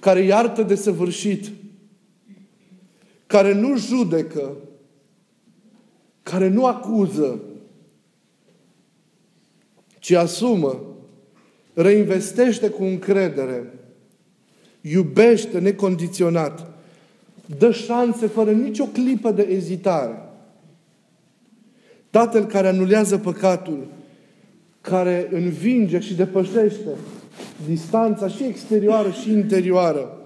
care 0.00 0.20
iartă 0.20 0.62
de 0.62 0.74
săvârșit, 0.74 1.50
care 3.26 3.54
nu 3.54 3.76
judecă, 3.76 4.56
care 6.22 6.48
nu 6.48 6.66
acuză, 6.66 7.40
ci 9.98 10.10
asumă, 10.10 10.82
reinvestește 11.74 12.68
cu 12.68 12.84
încredere, 12.84 13.74
iubește 14.80 15.58
necondiționat, 15.58 16.70
dă 17.58 17.70
șanse 17.72 18.26
fără 18.26 18.52
nicio 18.52 18.84
clipă 18.84 19.30
de 19.30 19.42
ezitare. 19.42 20.25
Tatăl 22.16 22.44
care 22.44 22.68
anulează 22.68 23.18
păcatul, 23.18 23.86
care 24.80 25.28
învinge 25.32 25.98
și 25.98 26.14
depășește 26.14 26.90
distanța 27.66 28.28
și 28.28 28.44
exterioară 28.44 29.10
și 29.10 29.30
interioară, 29.30 30.20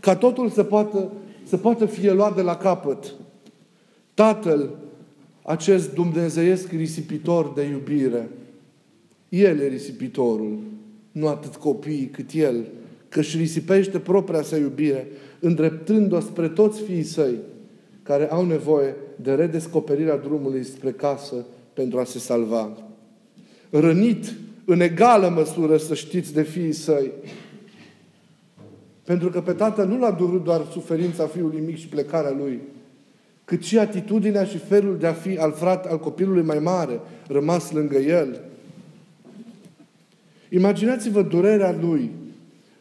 ca 0.00 0.16
totul 0.16 0.48
să 0.48 0.62
poată, 0.62 1.12
să 1.44 1.56
poată 1.56 1.86
fi 1.86 2.08
luat 2.08 2.36
de 2.36 2.42
la 2.42 2.56
capăt. 2.56 3.14
Tatăl, 4.14 4.70
acest 5.42 5.94
dumnezeiesc 5.94 6.72
risipitor 6.72 7.52
de 7.54 7.62
iubire, 7.62 8.28
El 9.28 9.60
e 9.60 9.66
risipitorul, 9.66 10.58
nu 11.12 11.28
atât 11.28 11.56
copiii 11.56 12.06
cât 12.12 12.32
El, 12.32 12.64
că 13.08 13.18
își 13.18 13.36
risipește 13.36 13.98
propria 13.98 14.42
sa 14.42 14.56
iubire, 14.56 15.06
îndreptându-o 15.40 16.20
spre 16.20 16.48
toți 16.48 16.80
fiii 16.82 17.02
săi, 17.02 17.34
care 18.10 18.30
au 18.30 18.44
nevoie 18.44 18.94
de 19.16 19.34
redescoperirea 19.34 20.16
drumului 20.16 20.64
spre 20.64 20.90
casă 20.90 21.34
pentru 21.72 21.98
a 21.98 22.04
se 22.04 22.18
salva. 22.18 22.76
Rănit 23.70 24.34
în 24.64 24.80
egală 24.80 25.28
măsură, 25.28 25.76
să 25.76 25.94
știți, 25.94 26.32
de 26.32 26.42
fiii 26.42 26.72
săi. 26.72 27.10
Pentru 29.04 29.30
că 29.30 29.40
pe 29.40 29.52
tatăl 29.52 29.86
nu 29.86 29.98
l-a 29.98 30.10
durut 30.10 30.44
doar 30.44 30.66
suferința 30.70 31.26
fiului 31.26 31.60
mic 31.66 31.76
și 31.76 31.88
plecarea 31.88 32.30
lui, 32.30 32.60
cât 33.44 33.62
și 33.62 33.78
atitudinea 33.78 34.44
și 34.44 34.58
felul 34.58 34.98
de 34.98 35.06
a 35.06 35.12
fi 35.12 35.36
al, 35.36 35.52
frat, 35.52 35.86
al 35.86 35.98
copilului 35.98 36.42
mai 36.42 36.58
mare, 36.58 37.00
rămas 37.28 37.72
lângă 37.72 37.98
el. 37.98 38.40
Imaginați-vă 40.48 41.22
durerea 41.22 41.78
lui 41.80 42.10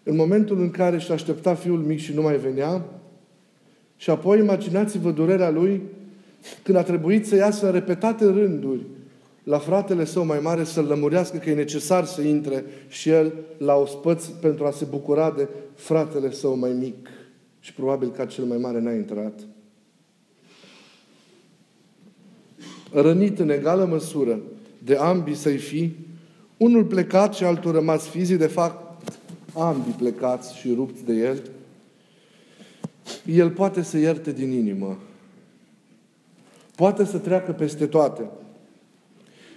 în 0.04 0.16
momentul 0.16 0.60
în 0.60 0.72
care 0.72 0.98
și 0.98 1.12
aștepta 1.12 1.56
fiul 1.56 1.80
mic 1.80 2.00
și 2.00 2.14
nu 2.14 2.22
mai 2.22 2.38
venea, 2.38 2.86
și 4.00 4.10
apoi 4.10 4.40
imaginați-vă 4.40 5.12
durerea 5.12 5.50
lui 5.50 5.82
când 6.64 6.78
a 6.78 6.84
trebuit 6.84 7.28
să 7.28 7.36
iasă 7.36 7.66
în 7.66 7.72
repetate 7.72 8.26
rânduri 8.26 8.82
la 9.44 9.58
fratele 9.58 10.06
său 10.06 10.26
mai 10.26 10.40
mare 10.40 10.64
să-l 10.64 10.86
lămurească 10.86 11.38
că 11.38 11.50
e 11.50 11.56
necesar 11.56 12.06
să 12.06 12.22
intre 12.22 12.66
și 12.88 13.10
el 13.10 13.34
la 13.58 13.76
ospăț 13.76 14.26
pentru 14.26 14.66
a 14.66 14.72
se 14.72 14.86
bucura 14.86 15.32
de 15.32 15.48
fratele 15.76 16.32
său 16.32 16.58
mai 16.58 16.72
mic. 16.72 17.08
Și 17.60 17.74
probabil 17.74 18.12
că 18.12 18.26
cel 18.26 18.44
mai 18.44 18.58
mare 18.58 18.80
n-a 18.80 18.92
intrat. 18.92 19.40
Rănit 22.92 23.40
în 23.40 23.50
egală 23.50 23.86
măsură 23.86 24.40
de 24.84 24.96
ambii 24.96 25.36
să-i 25.36 25.58
fi, 25.58 25.92
unul 26.58 26.86
plecat 26.86 27.34
și 27.34 27.44
altul 27.44 27.72
rămas 27.72 28.08
fizic, 28.08 28.38
de 28.38 28.48
fapt, 28.48 29.04
ambii 29.54 29.96
plecați 29.98 30.58
și 30.58 30.74
rupți 30.74 31.06
de 31.06 31.14
el, 31.14 31.42
el 33.26 33.50
poate 33.50 33.82
să 33.82 33.98
ierte 33.98 34.32
din 34.32 34.52
inimă. 34.52 34.98
Poate 36.76 37.06
să 37.06 37.18
treacă 37.18 37.52
peste 37.52 37.86
toate. 37.86 38.30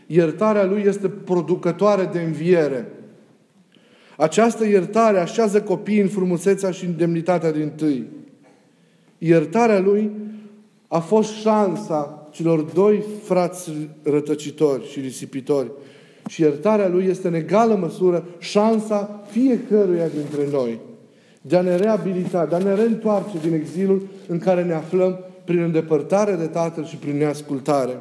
Iertarea 0.07 0.65
lui 0.65 0.83
este 0.87 1.09
producătoare 1.09 2.09
de 2.13 2.21
înviere. 2.21 2.93
Această 4.17 4.67
iertare 4.67 5.19
așează 5.19 5.63
copiii 5.63 6.01
în 6.01 6.09
frumusețea 6.09 6.71
și 6.71 6.85
în 6.85 6.97
demnitatea 6.97 7.53
din 7.53 7.71
tâi. 7.71 8.07
Iertarea 9.19 9.81
lui 9.81 10.11
a 10.89 10.99
fost 10.99 11.33
șansa 11.33 12.29
celor 12.31 12.61
doi 12.61 13.05
frați 13.23 13.71
rătăcitori 14.03 14.89
și 14.89 15.01
risipitori. 15.01 15.71
Și 16.29 16.41
iertarea 16.41 16.89
lui 16.89 17.05
este 17.05 17.29
în 17.29 17.35
egală 17.35 17.75
măsură 17.75 18.25
șansa 18.39 19.25
fiecăruia 19.31 20.09
dintre 20.09 20.49
noi 20.51 20.79
de 21.43 21.57
a 21.57 21.61
ne 21.61 21.77
reabilita, 21.77 22.47
de 22.47 22.55
a 22.55 22.59
ne 22.59 22.75
reîntoarce 22.75 23.39
din 23.43 23.53
exilul 23.53 24.09
în 24.27 24.39
care 24.39 24.65
ne 24.65 24.73
aflăm 24.73 25.19
prin 25.45 25.63
îndepărtare 25.63 26.35
de 26.35 26.47
Tatăl 26.47 26.85
și 26.85 26.97
prin 26.97 27.17
neascultare. 27.17 28.01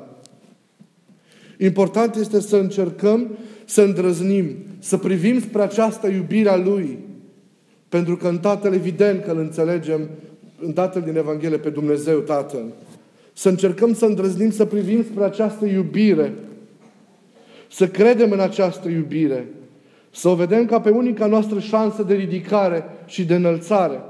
Important 1.58 2.16
este 2.16 2.40
să 2.40 2.58
încercăm 2.58 3.28
să 3.66 3.82
îndrăznim, 3.82 4.56
să 4.80 4.98
privim 4.98 5.40
spre 5.40 5.62
această 5.62 6.08
iubire 6.08 6.50
a 6.50 6.58
Lui. 6.58 6.98
Pentru 7.90 8.18
că 8.18 8.28
în 8.28 8.40
Tatăl, 8.40 8.74
evident 8.74 9.24
că 9.24 9.32
îl 9.32 9.40
înțelegem, 9.40 10.10
în 10.62 10.74
Tatăl 10.74 11.02
din 11.02 11.18
Evanghelie, 11.18 11.58
pe 11.58 11.70
Dumnezeu 11.70 12.20
Tatăl. 12.20 12.64
Să 13.34 13.50
încercăm 13.50 13.94
să 13.94 14.06
îndrăznim, 14.06 14.52
să 14.52 14.66
privim 14.66 15.04
spre 15.04 15.24
această 15.24 15.66
iubire. 15.66 16.34
Să 17.72 17.88
credem 17.88 18.32
în 18.32 18.40
această 18.40 18.90
iubire. 18.90 19.48
Să 20.12 20.30
o 20.30 20.36
vedem 20.36 20.66
ca 20.66 20.82
pe 20.82 20.90
unica 20.90 21.26
noastră 21.26 21.60
șansă 21.60 22.04
de 22.04 22.14
ridicare 22.14 22.84
și 23.06 23.26
de 23.26 23.36
înălțare. 23.36 24.02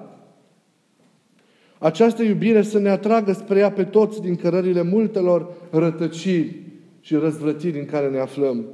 Această 1.78 2.24
iubire 2.24 2.62
să 2.62 2.80
ne 2.80 2.90
atragă 2.90 3.32
spre 3.32 3.60
ea 3.60 3.72
pe 3.72 3.84
toți 3.84 4.22
din 4.22 4.36
cărările 4.36 4.82
multelor 4.82 5.52
rătăciri 5.70 6.60
și 7.00 7.16
răzvrătiri 7.16 7.80
în 7.80 7.86
care 7.86 8.10
ne 8.10 8.20
aflăm. 8.20 8.66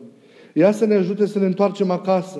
Ea 0.54 0.72
să 0.72 0.86
ne 0.86 0.96
ajute 0.96 1.26
să 1.26 1.40
ne 1.40 1.46
întoarcem 1.46 1.92
acasă 1.92 2.40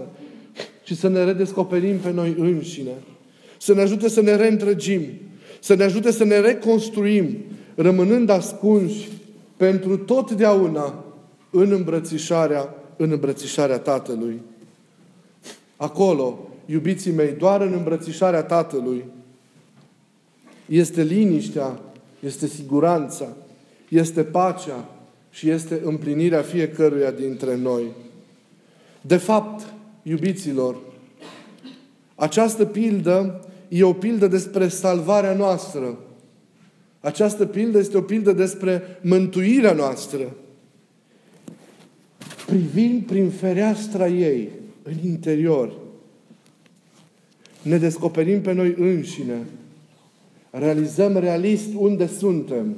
și 0.84 0.96
să 0.96 1.08
ne 1.08 1.24
redescoperim 1.24 1.98
pe 1.98 2.12
noi 2.12 2.36
înșine. 2.38 2.92
Să 3.58 3.74
ne 3.74 3.82
ajute 3.82 4.10
să 4.10 4.22
ne 4.22 4.36
reîntregim. 4.36 5.02
Să 5.60 5.76
ne 5.76 5.84
ajute 5.84 6.12
să 6.12 6.24
ne 6.24 6.40
reconstruim, 6.40 7.38
rămânând 7.76 8.30
ascunși 8.30 9.08
pentru 9.58 9.98
totdeauna 9.98 11.06
în 11.50 11.72
îmbrățișarea, 11.72 12.76
în 12.98 13.12
îmbrățișarea 13.12 13.80
Tatălui. 13.80 14.42
Acolo, 15.78 16.50
iubiții 16.66 17.12
mei, 17.12 17.32
doar 17.32 17.62
în 17.62 17.74
îmbrățișarea 17.74 18.44
Tatălui 18.44 19.06
este 20.66 21.04
liniștea, 21.04 21.80
este 22.20 22.48
siguranța, 22.48 23.28
este 23.90 24.24
pacea 24.24 24.90
și 25.30 25.50
este 25.50 25.82
împlinirea 25.84 26.42
fiecăruia 26.42 27.12
dintre 27.12 27.56
noi. 27.56 27.84
De 29.02 29.18
fapt, 29.18 29.74
iubiților, 30.04 30.78
această 32.16 32.66
pildă 32.66 33.46
e 33.68 33.84
o 33.84 33.94
pildă 33.94 34.28
despre 34.28 34.68
salvarea 34.68 35.34
noastră. 35.34 35.98
Această 37.00 37.46
pildă 37.46 37.78
este 37.78 37.98
o 37.98 38.02
pildă 38.02 38.32
despre 38.32 39.00
mântuirea 39.02 39.74
noastră. 39.74 40.36
Privind 42.46 43.06
prin 43.06 43.30
fereastra 43.30 44.08
ei, 44.08 44.50
în 44.88 45.10
interior, 45.10 45.74
ne 47.62 47.78
descoperim 47.78 48.42
pe 48.42 48.52
noi 48.52 48.76
înșine, 48.78 49.46
realizăm 50.50 51.18
realist 51.18 51.70
unde 51.76 52.08
suntem 52.08 52.76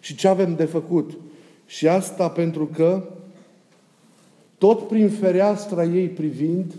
și 0.00 0.14
ce 0.14 0.28
avem 0.28 0.54
de 0.54 0.64
făcut. 0.64 1.18
Și 1.66 1.88
asta 1.88 2.30
pentru 2.30 2.66
că 2.66 3.08
tot 4.58 4.88
prin 4.88 5.10
fereastra 5.10 5.84
ei 5.84 6.08
privind, 6.08 6.74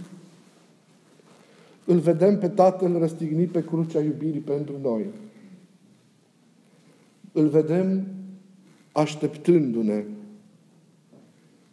îl 1.86 2.00
vedem 2.00 2.40
pe 2.40 2.48
Tatăl 2.48 2.98
răstignit 2.98 3.52
pe 3.52 3.64
crucea 3.64 4.02
iubirii 4.02 4.40
pentru 4.40 4.74
noi. 4.82 5.06
Îl 7.32 7.48
vedem 7.48 8.08
așteptându-ne 8.92 10.04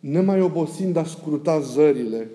nemai 0.01 0.41
obosind 0.41 0.97
a 0.97 1.05
scruta 1.05 1.61
zările, 1.61 2.29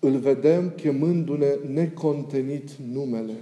îl 0.00 0.18
vedem 0.18 0.70
chemându-ne 0.70 1.54
necontenit 1.72 2.70
numele, 2.92 3.34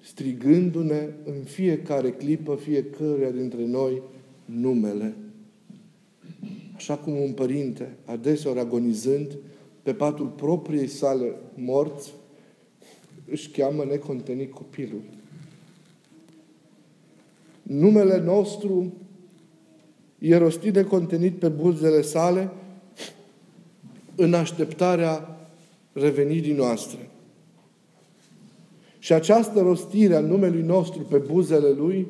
strigându-ne 0.00 1.08
în 1.24 1.42
fiecare 1.44 2.10
clipă, 2.10 2.54
fiecăruia 2.54 3.30
dintre 3.30 3.66
noi, 3.66 4.02
numele. 4.44 5.14
Așa 6.74 6.96
cum 6.96 7.20
un 7.20 7.32
părinte, 7.32 7.96
adeseori 8.04 8.58
agonizând, 8.58 9.36
pe 9.82 9.94
patul 9.94 10.26
propriei 10.26 10.86
sale 10.86 11.34
morți, 11.54 12.12
își 13.30 13.50
cheamă 13.50 13.84
necontenit 13.84 14.52
copilul. 14.52 15.00
Numele 17.62 18.20
nostru 18.20 18.92
e 20.26 20.36
rostit 20.36 20.72
de 20.72 20.84
contenit 20.84 21.38
pe 21.38 21.48
buzele 21.48 22.02
sale 22.02 22.50
în 24.14 24.34
așteptarea 24.34 25.48
revenirii 25.92 26.52
noastre. 26.52 27.10
Și 28.98 29.12
această 29.12 29.60
rostire 29.60 30.14
a 30.14 30.20
numelui 30.20 30.62
nostru 30.62 31.00
pe 31.00 31.16
buzele 31.16 31.68
Lui 31.68 32.06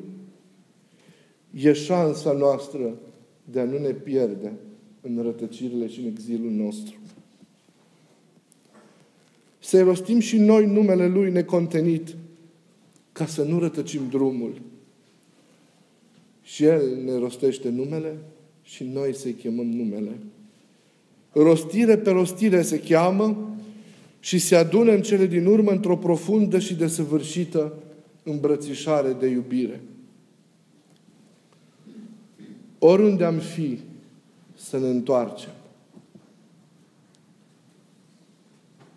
e 1.53 1.73
șansa 1.73 2.31
noastră 2.31 2.93
de 3.43 3.59
a 3.59 3.63
nu 3.63 3.77
ne 3.77 3.91
pierde 3.91 4.53
în 5.01 5.21
rătăcirile 5.21 5.87
și 5.87 5.99
în 5.99 6.05
exilul 6.05 6.51
nostru. 6.51 6.95
Să 9.59 9.81
rostim 9.81 10.19
și 10.19 10.37
noi 10.37 10.65
numele 10.65 11.07
Lui 11.07 11.31
necontenit 11.31 12.15
ca 13.11 13.25
să 13.25 13.43
nu 13.43 13.59
rătăcim 13.59 14.01
drumul 14.09 14.61
și 16.45 16.63
El 16.63 16.81
ne 17.03 17.17
rostește 17.17 17.69
numele 17.69 18.17
și 18.61 18.83
noi 18.83 19.15
să-i 19.15 19.33
chemăm 19.33 19.65
numele. 19.65 20.17
Rostire 21.31 21.97
pe 21.97 22.09
rostire 22.09 22.61
se 22.61 22.79
cheamă 22.79 23.57
și 24.19 24.37
se 24.37 24.55
adună 24.55 24.91
în 24.91 25.01
cele 25.01 25.25
din 25.25 25.45
urmă 25.45 25.71
într-o 25.71 25.97
profundă 25.97 26.59
și 26.59 26.75
desăvârșită 26.75 27.73
îmbrățișare 28.23 29.13
de 29.13 29.27
iubire. 29.27 29.81
Oriunde 32.79 33.23
am 33.23 33.37
fi, 33.37 33.79
să 34.55 34.77
ne 34.79 34.87
întoarcem. 34.87 35.51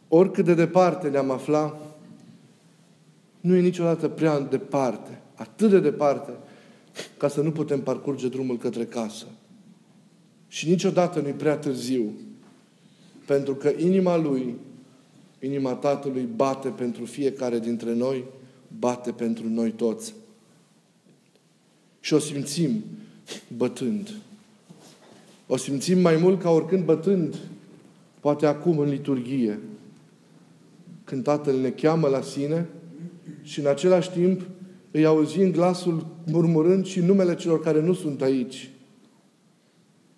Oricât 0.09 0.45
de 0.45 0.55
departe 0.55 1.09
ne-am 1.09 1.31
afla, 1.31 1.79
nu 3.41 3.55
e 3.55 3.61
niciodată 3.61 4.09
prea 4.09 4.41
departe, 4.41 5.21
atât 5.35 5.71
de 5.71 5.81
departe, 5.81 6.33
ca 7.17 7.29
să 7.29 7.41
nu 7.41 7.53
putem 7.53 7.81
parcurge 7.81 8.29
drumul 8.29 8.59
către 8.59 8.85
casă. 8.85 9.27
Și 10.49 10.69
niciodată 10.69 11.21
nu-i 11.21 11.33
prea 11.33 11.57
târziu, 11.57 12.13
pentru 13.27 13.55
că 13.55 13.73
inima 13.77 14.17
Lui, 14.17 14.55
inima 15.41 15.73
Tatălui 15.73 16.29
bate 16.37 16.69
pentru 16.69 17.05
fiecare 17.05 17.59
dintre 17.59 17.95
noi, 17.95 18.25
bate 18.79 19.11
pentru 19.11 19.49
noi 19.49 19.71
toți. 19.71 20.15
Și 22.01 22.15
o 22.15 22.19
simțim 22.19 22.85
bătând. 23.57 24.11
O 25.47 25.57
simțim 25.57 25.99
mai 25.99 26.17
mult 26.17 26.41
ca 26.41 26.51
oricând 26.51 26.85
bătând, 26.85 27.37
poate 28.21 28.47
acum 28.47 28.79
în 28.79 28.89
liturghie, 28.89 29.59
când 31.05 31.23
Tatăl 31.23 31.57
ne 31.57 31.71
cheamă 31.71 32.09
la 32.09 32.23
sine 32.23 32.67
și 33.43 33.61
în 33.61 33.67
același 33.67 34.11
timp 34.11 34.43
îi 34.99 35.07
auzim 35.07 35.51
glasul 35.51 36.07
murmurând 36.27 36.87
și 36.87 37.01
numele 37.01 37.35
celor 37.35 37.61
care 37.61 37.81
nu 37.81 37.95
sunt 37.95 38.23
aici 38.23 38.71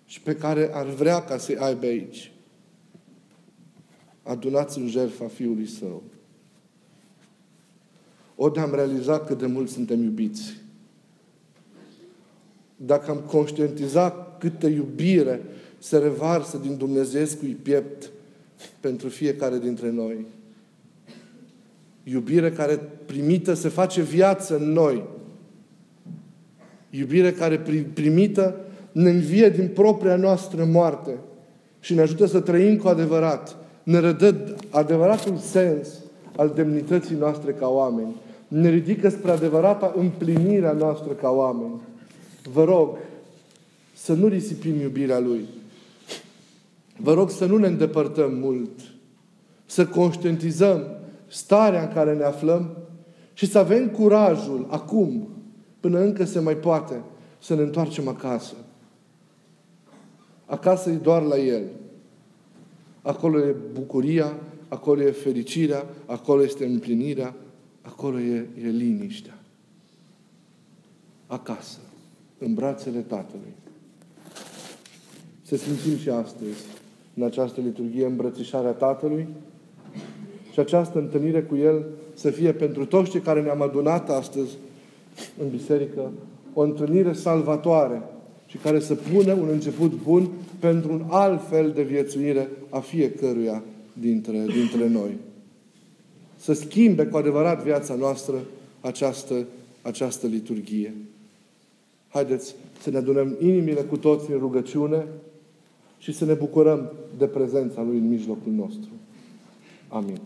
și 0.05 0.21
pe 0.21 0.35
care 0.35 0.69
ar 0.73 0.85
vrea 0.85 1.23
ca 1.23 1.37
să-i 1.37 1.57
aibă 1.57 1.85
aici. 1.85 2.31
Adunați 4.23 4.79
în 4.79 4.87
jertfa 4.87 5.27
Fiului 5.27 5.67
Său. 5.67 6.03
Ori 8.35 8.59
am 8.59 8.73
realizat 8.73 9.25
cât 9.25 9.37
de 9.37 9.45
mult 9.45 9.69
suntem 9.69 10.03
iubiți. 10.03 10.57
Dacă 12.75 13.11
am 13.11 13.19
conștientizat 13.19 14.37
câtă 14.37 14.67
iubire 14.67 15.41
se 15.77 15.97
revarsă 15.97 16.57
din 16.57 16.77
Dumnezeescui 16.77 17.53
piept 17.53 18.11
pentru 18.79 19.09
fiecare 19.09 19.59
dintre 19.59 19.89
noi. 19.89 20.25
Iubire 22.11 22.51
care 22.51 22.79
primită 23.05 23.53
se 23.53 23.69
face 23.69 24.01
viață 24.01 24.57
în 24.57 24.71
noi. 24.71 25.03
Iubire 26.89 27.31
care 27.31 27.61
primită 27.93 28.55
ne 28.91 29.09
învie 29.09 29.49
din 29.49 29.67
propria 29.67 30.15
noastră 30.15 30.65
moarte 30.65 31.17
și 31.79 31.93
ne 31.93 32.01
ajută 32.01 32.25
să 32.25 32.39
trăim 32.39 32.77
cu 32.77 32.87
adevărat. 32.87 33.55
Ne 33.83 33.99
redă 33.99 34.55
adevăratul 34.69 35.37
sens 35.37 35.87
al 36.35 36.51
demnității 36.55 37.15
noastre 37.15 37.51
ca 37.51 37.67
oameni. 37.67 38.15
Ne 38.47 38.69
ridică 38.69 39.09
spre 39.09 39.31
adevărata 39.31 39.93
împlinirea 39.97 40.71
noastră 40.71 41.11
ca 41.11 41.29
oameni. 41.29 41.81
Vă 42.53 42.63
rog 42.63 42.97
să 43.93 44.13
nu 44.13 44.27
risipim 44.27 44.79
iubirea 44.79 45.19
Lui. 45.19 45.45
Vă 46.97 47.13
rog 47.13 47.29
să 47.29 47.45
nu 47.45 47.57
ne 47.57 47.67
îndepărtăm 47.67 48.33
mult. 48.33 48.69
Să 49.65 49.85
conștientizăm 49.85 51.00
starea 51.31 51.81
în 51.81 51.93
care 51.93 52.13
ne 52.13 52.23
aflăm 52.23 52.77
și 53.33 53.45
să 53.45 53.57
avem 53.57 53.89
curajul 53.89 54.67
acum, 54.69 55.27
până 55.79 55.99
încă 55.99 56.25
se 56.25 56.39
mai 56.39 56.55
poate, 56.55 57.01
să 57.39 57.55
ne 57.55 57.61
întoarcem 57.61 58.07
acasă. 58.07 58.53
Acasă 60.45 60.89
e 60.89 60.95
doar 60.95 61.21
la 61.21 61.37
El. 61.37 61.63
Acolo 63.01 63.39
e 63.39 63.55
bucuria, 63.73 64.33
acolo 64.67 65.01
e 65.01 65.11
fericirea, 65.11 65.85
acolo 66.05 66.43
este 66.43 66.65
împlinirea, 66.65 67.35
acolo 67.81 68.19
e, 68.19 68.47
e 68.63 68.67
liniștea. 68.67 69.37
Acasă, 71.27 71.79
în 72.37 72.53
brațele 72.53 72.99
Tatălui. 72.99 73.53
Să 75.41 75.55
simțim 75.55 75.97
și 75.97 76.09
astăzi, 76.09 76.65
în 77.15 77.23
această 77.23 77.61
liturghie, 77.61 78.05
îmbrățișarea 78.05 78.71
Tatălui 78.71 79.27
și 80.51 80.59
această 80.59 80.99
întâlnire 80.99 81.41
cu 81.41 81.55
El 81.55 81.85
să 82.13 82.29
fie 82.29 82.51
pentru 82.51 82.85
toți 82.85 83.09
cei 83.09 83.19
care 83.19 83.41
ne-am 83.41 83.61
adunat 83.61 84.09
astăzi 84.09 84.51
în 85.41 85.49
biserică, 85.49 86.11
o 86.53 86.61
întâlnire 86.61 87.13
salvatoare 87.13 88.01
și 88.47 88.57
care 88.57 88.79
să 88.79 88.95
pună 88.95 89.33
un 89.33 89.47
început 89.51 89.91
bun 90.03 90.29
pentru 90.59 90.93
un 90.93 91.03
alt 91.09 91.47
fel 91.49 91.71
de 91.71 91.81
viețuire 91.81 92.49
a 92.69 92.79
fiecăruia 92.79 93.63
dintre, 93.93 94.37
dintre 94.37 94.87
noi. 94.87 95.17
Să 96.37 96.53
schimbe 96.53 97.05
cu 97.05 97.17
adevărat 97.17 97.63
viața 97.63 97.95
noastră 97.95 98.35
această, 98.81 99.45
această 99.81 100.27
liturghie. 100.27 100.95
Haideți 102.07 102.55
să 102.81 102.89
ne 102.89 102.97
adunăm 102.97 103.35
inimile 103.39 103.81
cu 103.81 103.97
toți 103.97 104.31
în 104.31 104.39
rugăciune 104.39 105.05
și 105.97 106.13
să 106.13 106.25
ne 106.25 106.33
bucurăm 106.33 106.91
de 107.17 107.25
prezența 107.25 107.81
Lui 107.81 107.97
în 107.97 108.07
mijlocul 108.07 108.51
nostru. 108.51 108.89
Amin. 109.87 110.19